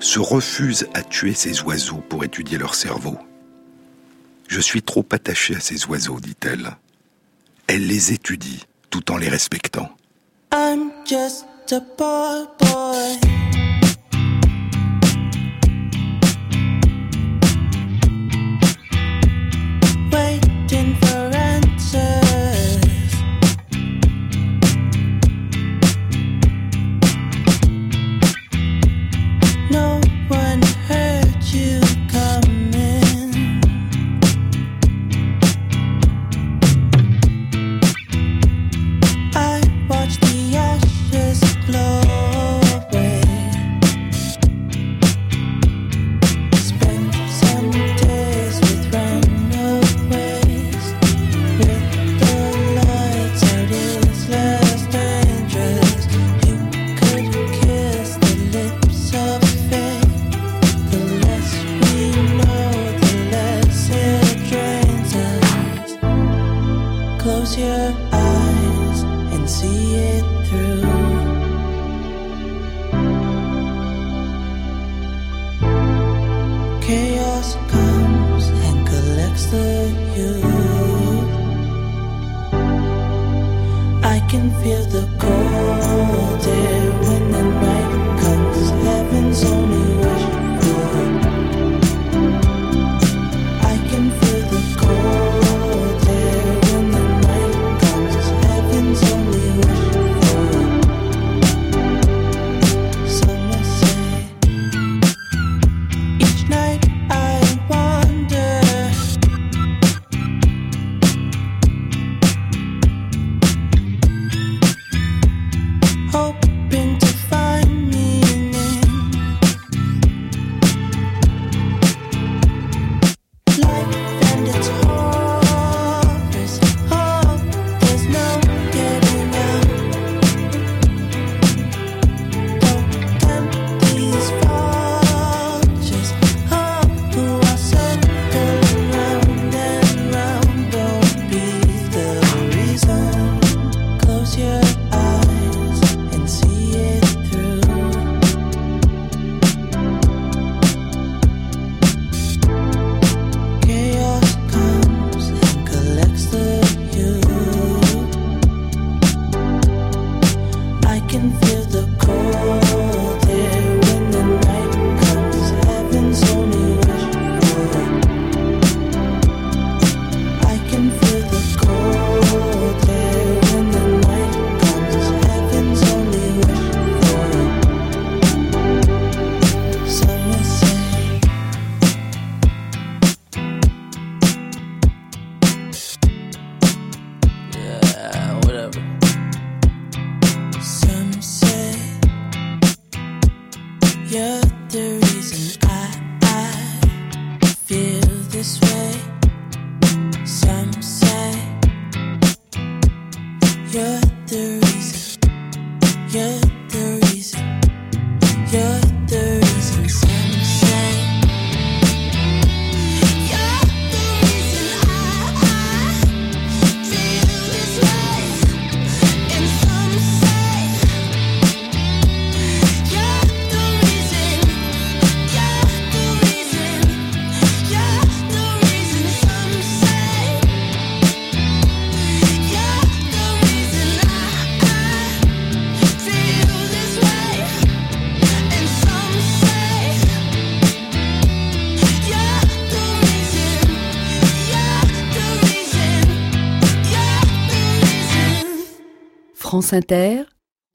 [0.00, 3.16] se refuse à tuer ces oiseaux pour étudier leur cerveau.
[4.48, 6.72] Je suis trop attachée à ces oiseaux, dit-elle.
[7.72, 9.90] Elle les étudie tout en les respectant.
[10.52, 13.49] I'm just a boy.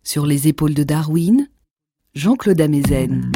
[0.03, 1.49] Sur les épaules de Darwin,
[2.13, 3.29] Jean-Claude Amezen.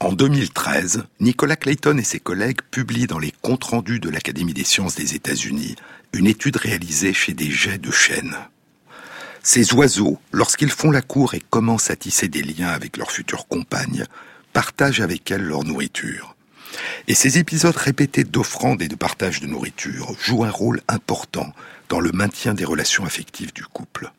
[0.00, 4.64] En 2013, Nicolas Clayton et ses collègues publient dans les comptes rendus de l'Académie des
[4.64, 5.76] sciences des États-Unis
[6.12, 8.36] une étude réalisée chez des jets de chêne.
[9.42, 13.48] Ces oiseaux, lorsqu'ils font la cour et commencent à tisser des liens avec leurs futures
[13.48, 14.04] compagnes,
[14.52, 16.36] partagent avec elles leur nourriture.
[17.06, 21.54] Et ces épisodes répétés d'offrande et de partage de nourriture jouent un rôle important
[21.88, 24.12] dans le maintien des relations affectives du couple.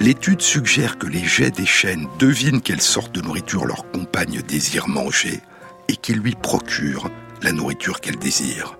[0.00, 4.88] L'étude suggère que les jets des chênes devinent quelle sorte de nourriture leur compagne désire
[4.88, 5.40] manger
[5.88, 7.10] et qu'ils lui procurent
[7.42, 8.76] la nourriture qu'elle désire.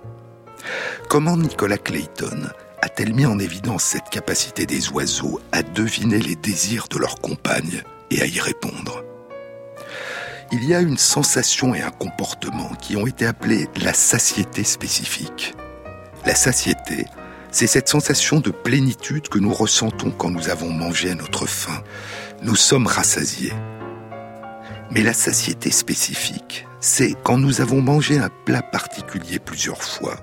[1.09, 2.49] Comment Nicolas Clayton
[2.81, 7.81] a-t-elle mis en évidence cette capacité des oiseaux à deviner les désirs de leurs compagnes
[8.11, 9.03] et à y répondre?
[10.51, 15.55] Il y a une sensation et un comportement qui ont été appelés la satiété spécifique.
[16.25, 17.05] La satiété,
[17.57, 21.81] c'est cette sensation de plénitude que nous ressentons quand nous avons mangé à notre faim.
[22.43, 23.51] Nous sommes rassasiés.
[24.91, 30.17] Mais la satiété spécifique, c'est quand nous avons mangé un plat particulier plusieurs fois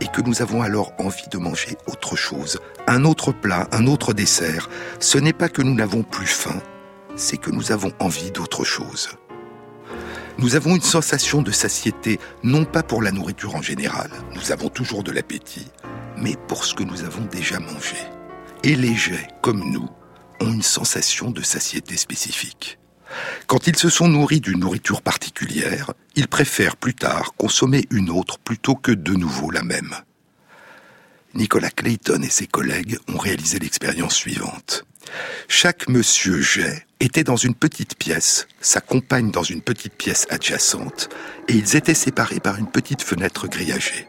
[0.00, 2.58] et que nous avons alors envie de manger autre chose,
[2.88, 4.68] un autre plat, un autre dessert.
[4.98, 6.60] Ce n'est pas que nous n'avons plus faim,
[7.14, 9.10] c'est que nous avons envie d'autre chose.
[10.38, 14.68] Nous avons une sensation de satiété, non pas pour la nourriture en général, nous avons
[14.68, 15.70] toujours de l'appétit,
[16.22, 17.96] mais pour ce que nous avons déjà mangé.
[18.62, 19.88] Et les jets, comme nous,
[20.40, 22.78] ont une sensation de satiété spécifique.
[23.46, 28.38] Quand ils se sont nourris d'une nourriture particulière, ils préfèrent plus tard consommer une autre
[28.38, 29.94] plutôt que de nouveau la même.
[31.34, 34.84] Nicolas Clayton et ses collègues ont réalisé l'expérience suivante.
[35.48, 41.08] Chaque monsieur jet était dans une petite pièce, sa compagne dans une petite pièce adjacente,
[41.48, 44.06] et ils étaient séparés par une petite fenêtre grillagée.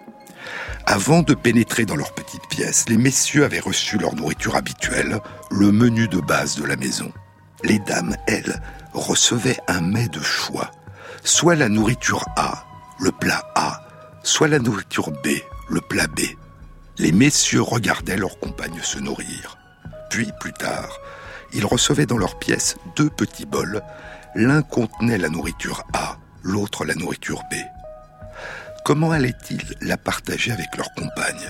[0.86, 5.72] Avant de pénétrer dans leur petite pièce, les messieurs avaient reçu leur nourriture habituelle, le
[5.72, 7.12] menu de base de la maison.
[7.64, 8.62] Les dames, elles,
[8.94, 10.72] recevaient un mets de choix,
[11.24, 12.66] soit la nourriture A,
[13.00, 13.82] le plat A,
[14.24, 15.30] soit la nourriture B,
[15.70, 16.22] le plat B.
[16.98, 19.58] Les messieurs regardaient leurs compagnes se nourrir.
[20.10, 21.00] Puis, plus tard,
[21.54, 23.82] ils recevaient dans leur pièce deux petits bols.
[24.36, 27.56] L'un contenait la nourriture A, l'autre la nourriture B.
[28.84, 31.48] Comment allaient-ils la partager avec leur compagne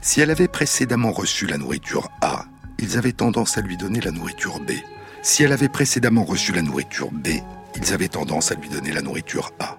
[0.00, 2.44] Si elle avait précédemment reçu la nourriture A,
[2.78, 4.72] ils avaient tendance à lui donner la nourriture B.
[5.22, 7.28] Si elle avait précédemment reçu la nourriture B,
[7.74, 9.76] ils avaient tendance à lui donner la nourriture A.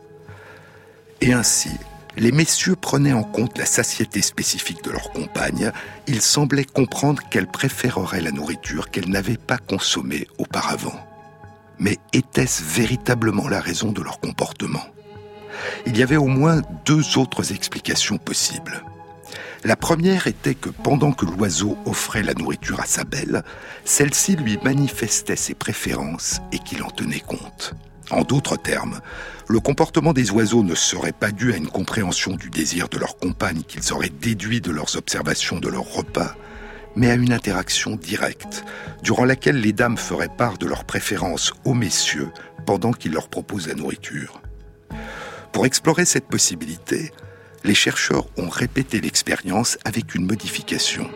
[1.22, 1.72] Et ainsi,
[2.18, 5.72] les messieurs prenaient en compte la satiété spécifique de leur compagne,
[6.08, 11.00] ils semblaient comprendre qu'elle préférerait la nourriture qu'elle n'avait pas consommée auparavant.
[11.80, 14.84] Mais était-ce véritablement la raison de leur comportement?
[15.86, 18.84] Il y avait au moins deux autres explications possibles.
[19.64, 23.44] La première était que pendant que l'oiseau offrait la nourriture à sa belle,
[23.86, 27.74] celle-ci lui manifestait ses préférences et qu'il en tenait compte.
[28.12, 29.00] En d'autres termes,
[29.48, 33.18] le comportement des oiseaux ne serait pas dû à une compréhension du désir de leur
[33.18, 36.36] compagne qu'ils auraient déduit de leurs observations de leur repas,
[36.98, 38.66] mais à une interaction directe,
[39.02, 42.32] durant laquelle les dames feraient part de leurs préférences aux messieurs
[42.66, 44.42] pendant qu'ils leur proposent la nourriture.
[45.54, 47.12] Pour explorer cette possibilité,
[47.64, 51.10] les chercheurs ont répété l'expérience avec une modification.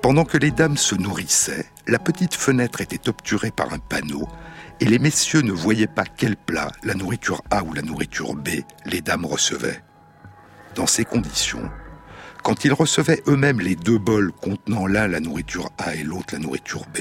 [0.00, 4.26] Pendant que les dames se nourrissaient, la petite fenêtre était obturée par un panneau
[4.80, 8.48] et les messieurs ne voyaient pas quel plat, la nourriture A ou la nourriture B,
[8.86, 9.82] les dames recevaient.
[10.74, 11.68] Dans ces conditions,
[12.42, 16.38] quand ils recevaient eux-mêmes les deux bols contenant l'un la nourriture A et l'autre la
[16.38, 17.00] nourriture B,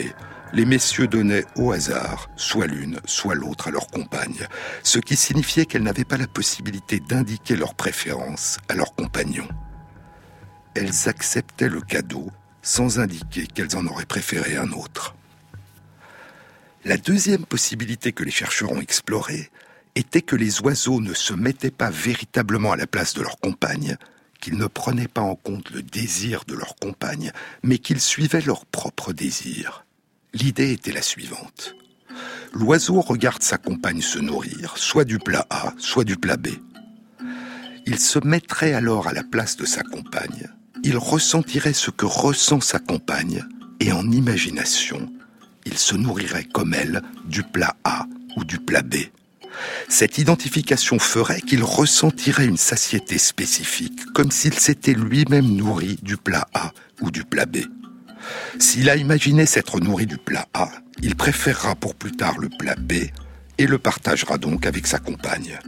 [0.53, 4.47] les messieurs donnaient au hasard soit l'une, soit l'autre à leur compagne,
[4.83, 9.47] ce qui signifiait qu'elles n'avaient pas la possibilité d'indiquer leur préférence à leurs compagnons.
[10.75, 12.29] Elles acceptaient le cadeau
[12.61, 15.15] sans indiquer qu'elles en auraient préféré un autre.
[16.85, 19.49] La deuxième possibilité que les chercheurs ont explorée
[19.95, 23.97] était que les oiseaux ne se mettaient pas véritablement à la place de leur compagne,
[24.39, 27.31] qu'ils ne prenaient pas en compte le désir de leur compagne,
[27.63, 29.86] mais qu'ils suivaient leur propre désir.
[30.39, 31.73] L'idée était la suivante.
[32.53, 36.49] L'oiseau regarde sa compagne se nourrir, soit du plat A, soit du plat B.
[37.87, 40.47] Il se mettrait alors à la place de sa compagne.
[40.83, 43.43] Il ressentirait ce que ressent sa compagne
[43.79, 45.11] et en imagination,
[45.65, 48.97] il se nourrirait comme elle du plat A ou du plat B.
[49.89, 56.47] Cette identification ferait qu'il ressentirait une satiété spécifique, comme s'il s'était lui-même nourri du plat
[56.53, 57.57] A ou du plat B.
[58.59, 60.69] S'il a imaginé s'être nourri du plat A,
[61.01, 62.93] il préférera pour plus tard le plat B
[63.57, 65.59] et le partagera donc avec sa compagne.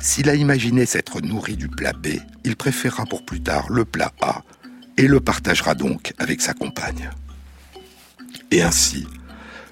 [0.00, 2.08] S'il a imaginé s'être nourri du plat B,
[2.44, 4.42] il préférera pour plus tard le plat A
[4.96, 7.10] et le partagera donc avec sa compagne.
[8.50, 9.06] Et ainsi,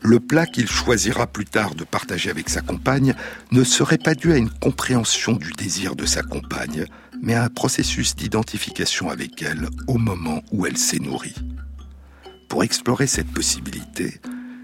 [0.03, 3.15] le plat qu'il choisira plus tard de partager avec sa compagne
[3.51, 6.85] ne serait pas dû à une compréhension du désir de sa compagne,
[7.21, 11.35] mais à un processus d'identification avec elle au moment où elle s'est nourrie.
[12.49, 14.21] Pour explorer cette possibilité,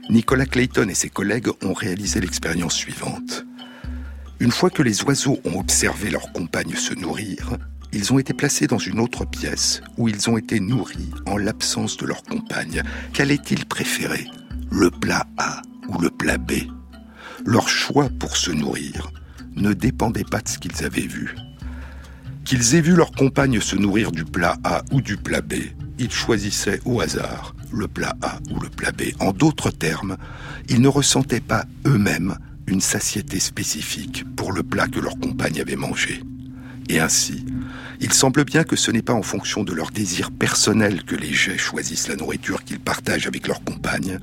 [0.09, 3.45] Nicolas Clayton et ses collègues ont réalisé l'expérience suivante.
[4.41, 7.59] Une fois que les oiseaux ont observé leur compagne se nourrir,
[7.93, 11.99] ils ont été placés dans une autre pièce où ils ont été nourris en l'absence
[11.99, 12.83] de leur compagne.
[13.13, 14.27] Qu'allaient-ils préférer
[14.71, 16.53] Le plat A ou le plat B?
[17.45, 19.11] Leur choix pour se nourrir
[19.57, 21.37] ne dépendait pas de ce qu'ils avaient vu.
[22.47, 25.55] Qu'ils aient vu leur compagne se nourrir du plat A ou du plat B,
[25.99, 29.03] ils choisissaient au hasard le plat A ou le plat B.
[29.21, 30.17] En d'autres termes,
[30.69, 35.77] ils ne ressentaient pas eux-mêmes une satiété spécifique pour le plat que leur compagne avait
[35.77, 36.23] mangé.
[36.89, 37.45] Et ainsi,
[38.01, 41.33] il semble bien que ce n'est pas en fonction de leur désir personnel que les
[41.33, 44.19] jets choisissent la nourriture qu'ils partagent avec leur compagne,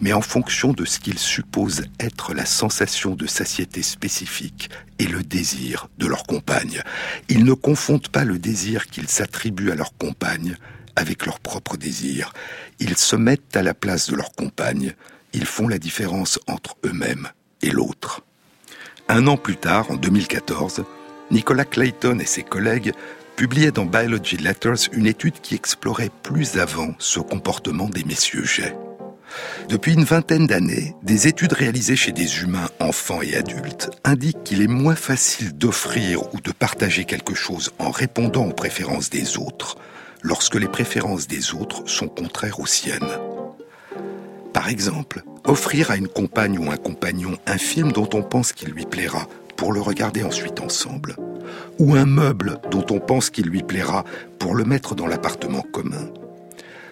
[0.00, 5.22] mais en fonction de ce qu'ils supposent être la sensation de satiété spécifique et le
[5.22, 6.82] désir de leur compagne.
[7.28, 10.56] Ils ne confondent pas le désir qu'ils s'attribuent à leur compagne
[10.96, 12.32] avec leur propre désir.
[12.80, 14.94] Ils se mettent à la place de leur compagne.
[15.32, 17.28] Ils font la différence entre eux-mêmes
[17.62, 18.22] et l'autre.
[19.08, 20.84] Un an plus tard, en 2014,
[21.30, 22.92] Nicolas Clayton et ses collègues
[23.36, 28.76] publiaient dans Biology Letters une étude qui explorait plus avant ce comportement des messieurs jets.
[29.68, 34.62] Depuis une vingtaine d'années, des études réalisées chez des humains, enfants et adultes, indiquent qu'il
[34.62, 39.76] est moins facile d'offrir ou de partager quelque chose en répondant aux préférences des autres
[40.22, 43.18] lorsque les préférences des autres sont contraires aux siennes.
[44.52, 48.70] Par exemple, offrir à une compagne ou un compagnon un film dont on pense qu'il
[48.70, 51.16] lui plaira pour le regarder ensuite ensemble,
[51.78, 54.04] ou un meuble dont on pense qu'il lui plaira
[54.38, 56.08] pour le mettre dans l'appartement commun,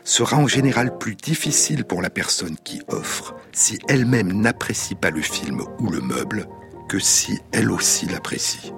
[0.05, 5.21] sera en général plus difficile pour la personne qui offre si elle-même n'apprécie pas le
[5.21, 6.47] film ou le meuble
[6.89, 8.73] que si elle aussi l'apprécie.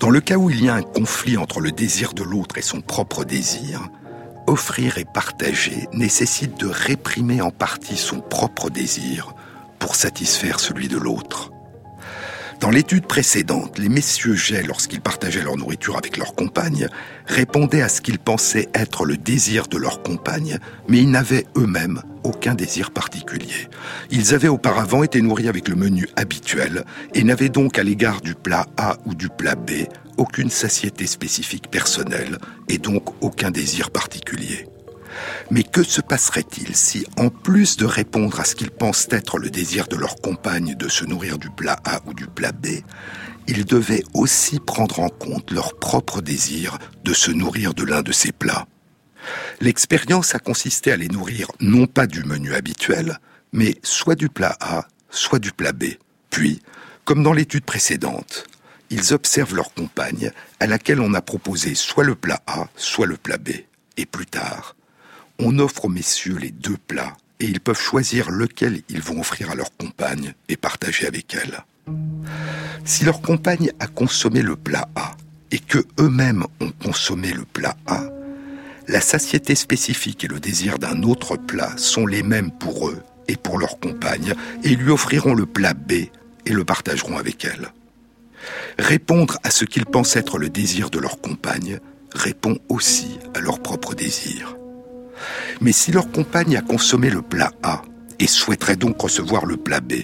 [0.00, 2.62] Dans le cas où il y a un conflit entre le désir de l'autre et
[2.62, 3.88] son propre désir,
[4.46, 9.34] offrir et partager nécessite de réprimer en partie son propre désir
[9.78, 11.51] pour satisfaire celui de l'autre.
[12.62, 16.86] Dans l'étude précédente, les messieurs Jet, lorsqu'ils partageaient leur nourriture avec leur compagne,
[17.26, 22.02] répondaient à ce qu'ils pensaient être le désir de leur compagne, mais ils n'avaient eux-mêmes
[22.22, 23.68] aucun désir particulier.
[24.12, 26.84] Ils avaient auparavant été nourris avec le menu habituel
[27.14, 31.68] et n'avaient donc à l'égard du plat A ou du plat B aucune satiété spécifique
[31.68, 32.38] personnelle
[32.68, 34.68] et donc aucun désir particulier.
[35.50, 39.50] Mais que se passerait-il si, en plus de répondre à ce qu'ils pensent être le
[39.50, 42.66] désir de leur compagne de se nourrir du plat A ou du plat B,
[43.46, 48.12] ils devaient aussi prendre en compte leur propre désir de se nourrir de l'un de
[48.12, 48.66] ces plats?
[49.60, 53.18] L'expérience a consisté à les nourrir non pas du menu habituel,
[53.52, 55.84] mais soit du plat A, soit du plat B.
[56.30, 56.60] Puis,
[57.04, 58.46] comme dans l'étude précédente,
[58.90, 63.16] ils observent leur compagne, à laquelle on a proposé soit le plat A, soit le
[63.16, 63.50] plat B.
[63.96, 64.76] Et plus tard,
[65.38, 69.50] on offre aux messieurs les deux plats et ils peuvent choisir lequel ils vont offrir
[69.50, 71.64] à leur compagne et partager avec elle.
[72.84, 75.12] Si leur compagne a consommé le plat A
[75.50, 78.04] et que eux-mêmes ont consommé le plat A,
[78.88, 83.36] la satiété spécifique et le désir d'un autre plat sont les mêmes pour eux et
[83.36, 87.72] pour leur compagne, et lui offriront le plat B et le partageront avec elle.
[88.78, 91.78] Répondre à ce qu'ils pensent être le désir de leur compagne
[92.12, 94.56] répond aussi à leur propre désir.
[95.60, 97.82] Mais si leur compagne a consommé le plat A
[98.18, 99.94] et souhaiterait donc recevoir le plat B,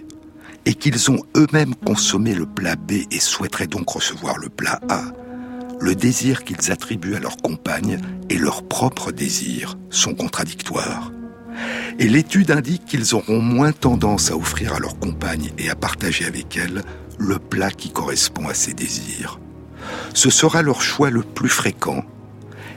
[0.67, 5.03] et qu'ils ont eux-mêmes consommé le plat B et souhaiteraient donc recevoir le plat A,
[5.81, 7.99] le désir qu'ils attribuent à leur compagne
[8.29, 11.13] et leur propre désir sont contradictoires.
[11.99, 16.25] Et l'étude indique qu'ils auront moins tendance à offrir à leur compagne et à partager
[16.25, 16.83] avec elle
[17.19, 19.41] le plat qui correspond à ses désirs.
[20.15, 22.05] Ce sera leur choix le plus fréquent,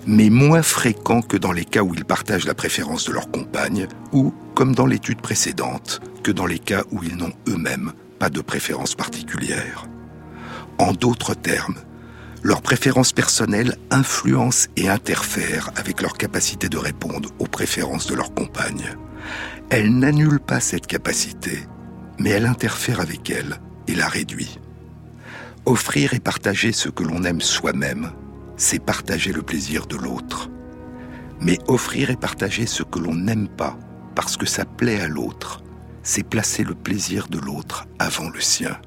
[0.05, 3.87] mais moins fréquent que dans les cas où ils partagent la préférence de leur compagne,
[4.11, 8.41] ou, comme dans l'étude précédente, que dans les cas où ils n'ont eux-mêmes pas de
[8.41, 9.87] préférence particulière.
[10.77, 11.77] En d'autres termes,
[12.43, 18.33] leurs préférences personnelles influencent et interfèrent avec leur capacité de répondre aux préférences de leur
[18.33, 18.95] compagne.
[19.69, 21.59] Elles n'annulent pas cette capacité,
[22.19, 24.59] mais elles interfèrent avec elle et la réduit.
[25.65, 28.11] Offrir et partager ce que l'on aime soi-même,
[28.62, 30.49] c'est partager le plaisir de l'autre.
[31.39, 33.78] Mais offrir et partager ce que l'on n'aime pas,
[34.16, 35.64] parce que ça plaît à l'autre,
[36.03, 38.80] c'est placer le plaisir de l'autre avant le sien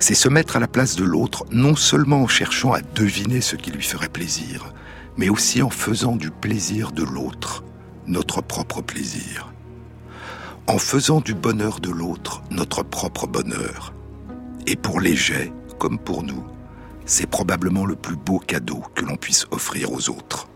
[0.00, 3.56] c'est se mettre à la place de l'autre, non seulement en cherchant à deviner ce
[3.56, 4.72] qui lui ferait plaisir,
[5.16, 7.64] mais aussi en faisant du plaisir de l'autre
[8.06, 9.52] notre propre plaisir.
[10.66, 13.92] En faisant du bonheur de l'autre notre propre bonheur.
[14.66, 16.44] Et pour les jets, comme pour nous,
[17.08, 20.46] c'est probablement le plus beau cadeau que l'on puisse offrir aux autres.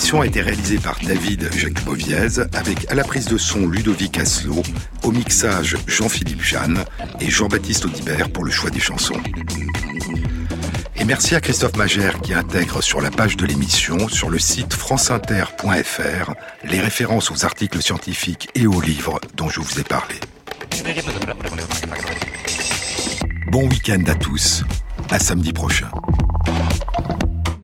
[0.00, 4.62] Émission a été réalisée par David Jacuboviez avec à la prise de son Ludovic Asselot,
[5.02, 6.82] au mixage Jean-Philippe Jeanne
[7.20, 9.20] et Jean-Baptiste Audibert pour le choix des chansons.
[10.96, 14.72] Et merci à Christophe Magère qui intègre sur la page de l'émission, sur le site
[14.72, 16.32] franceinter.fr,
[16.64, 20.14] les références aux articles scientifiques et aux livres dont je vous ai parlé.
[23.52, 24.64] Bon week-end à tous.
[25.10, 25.90] À samedi prochain.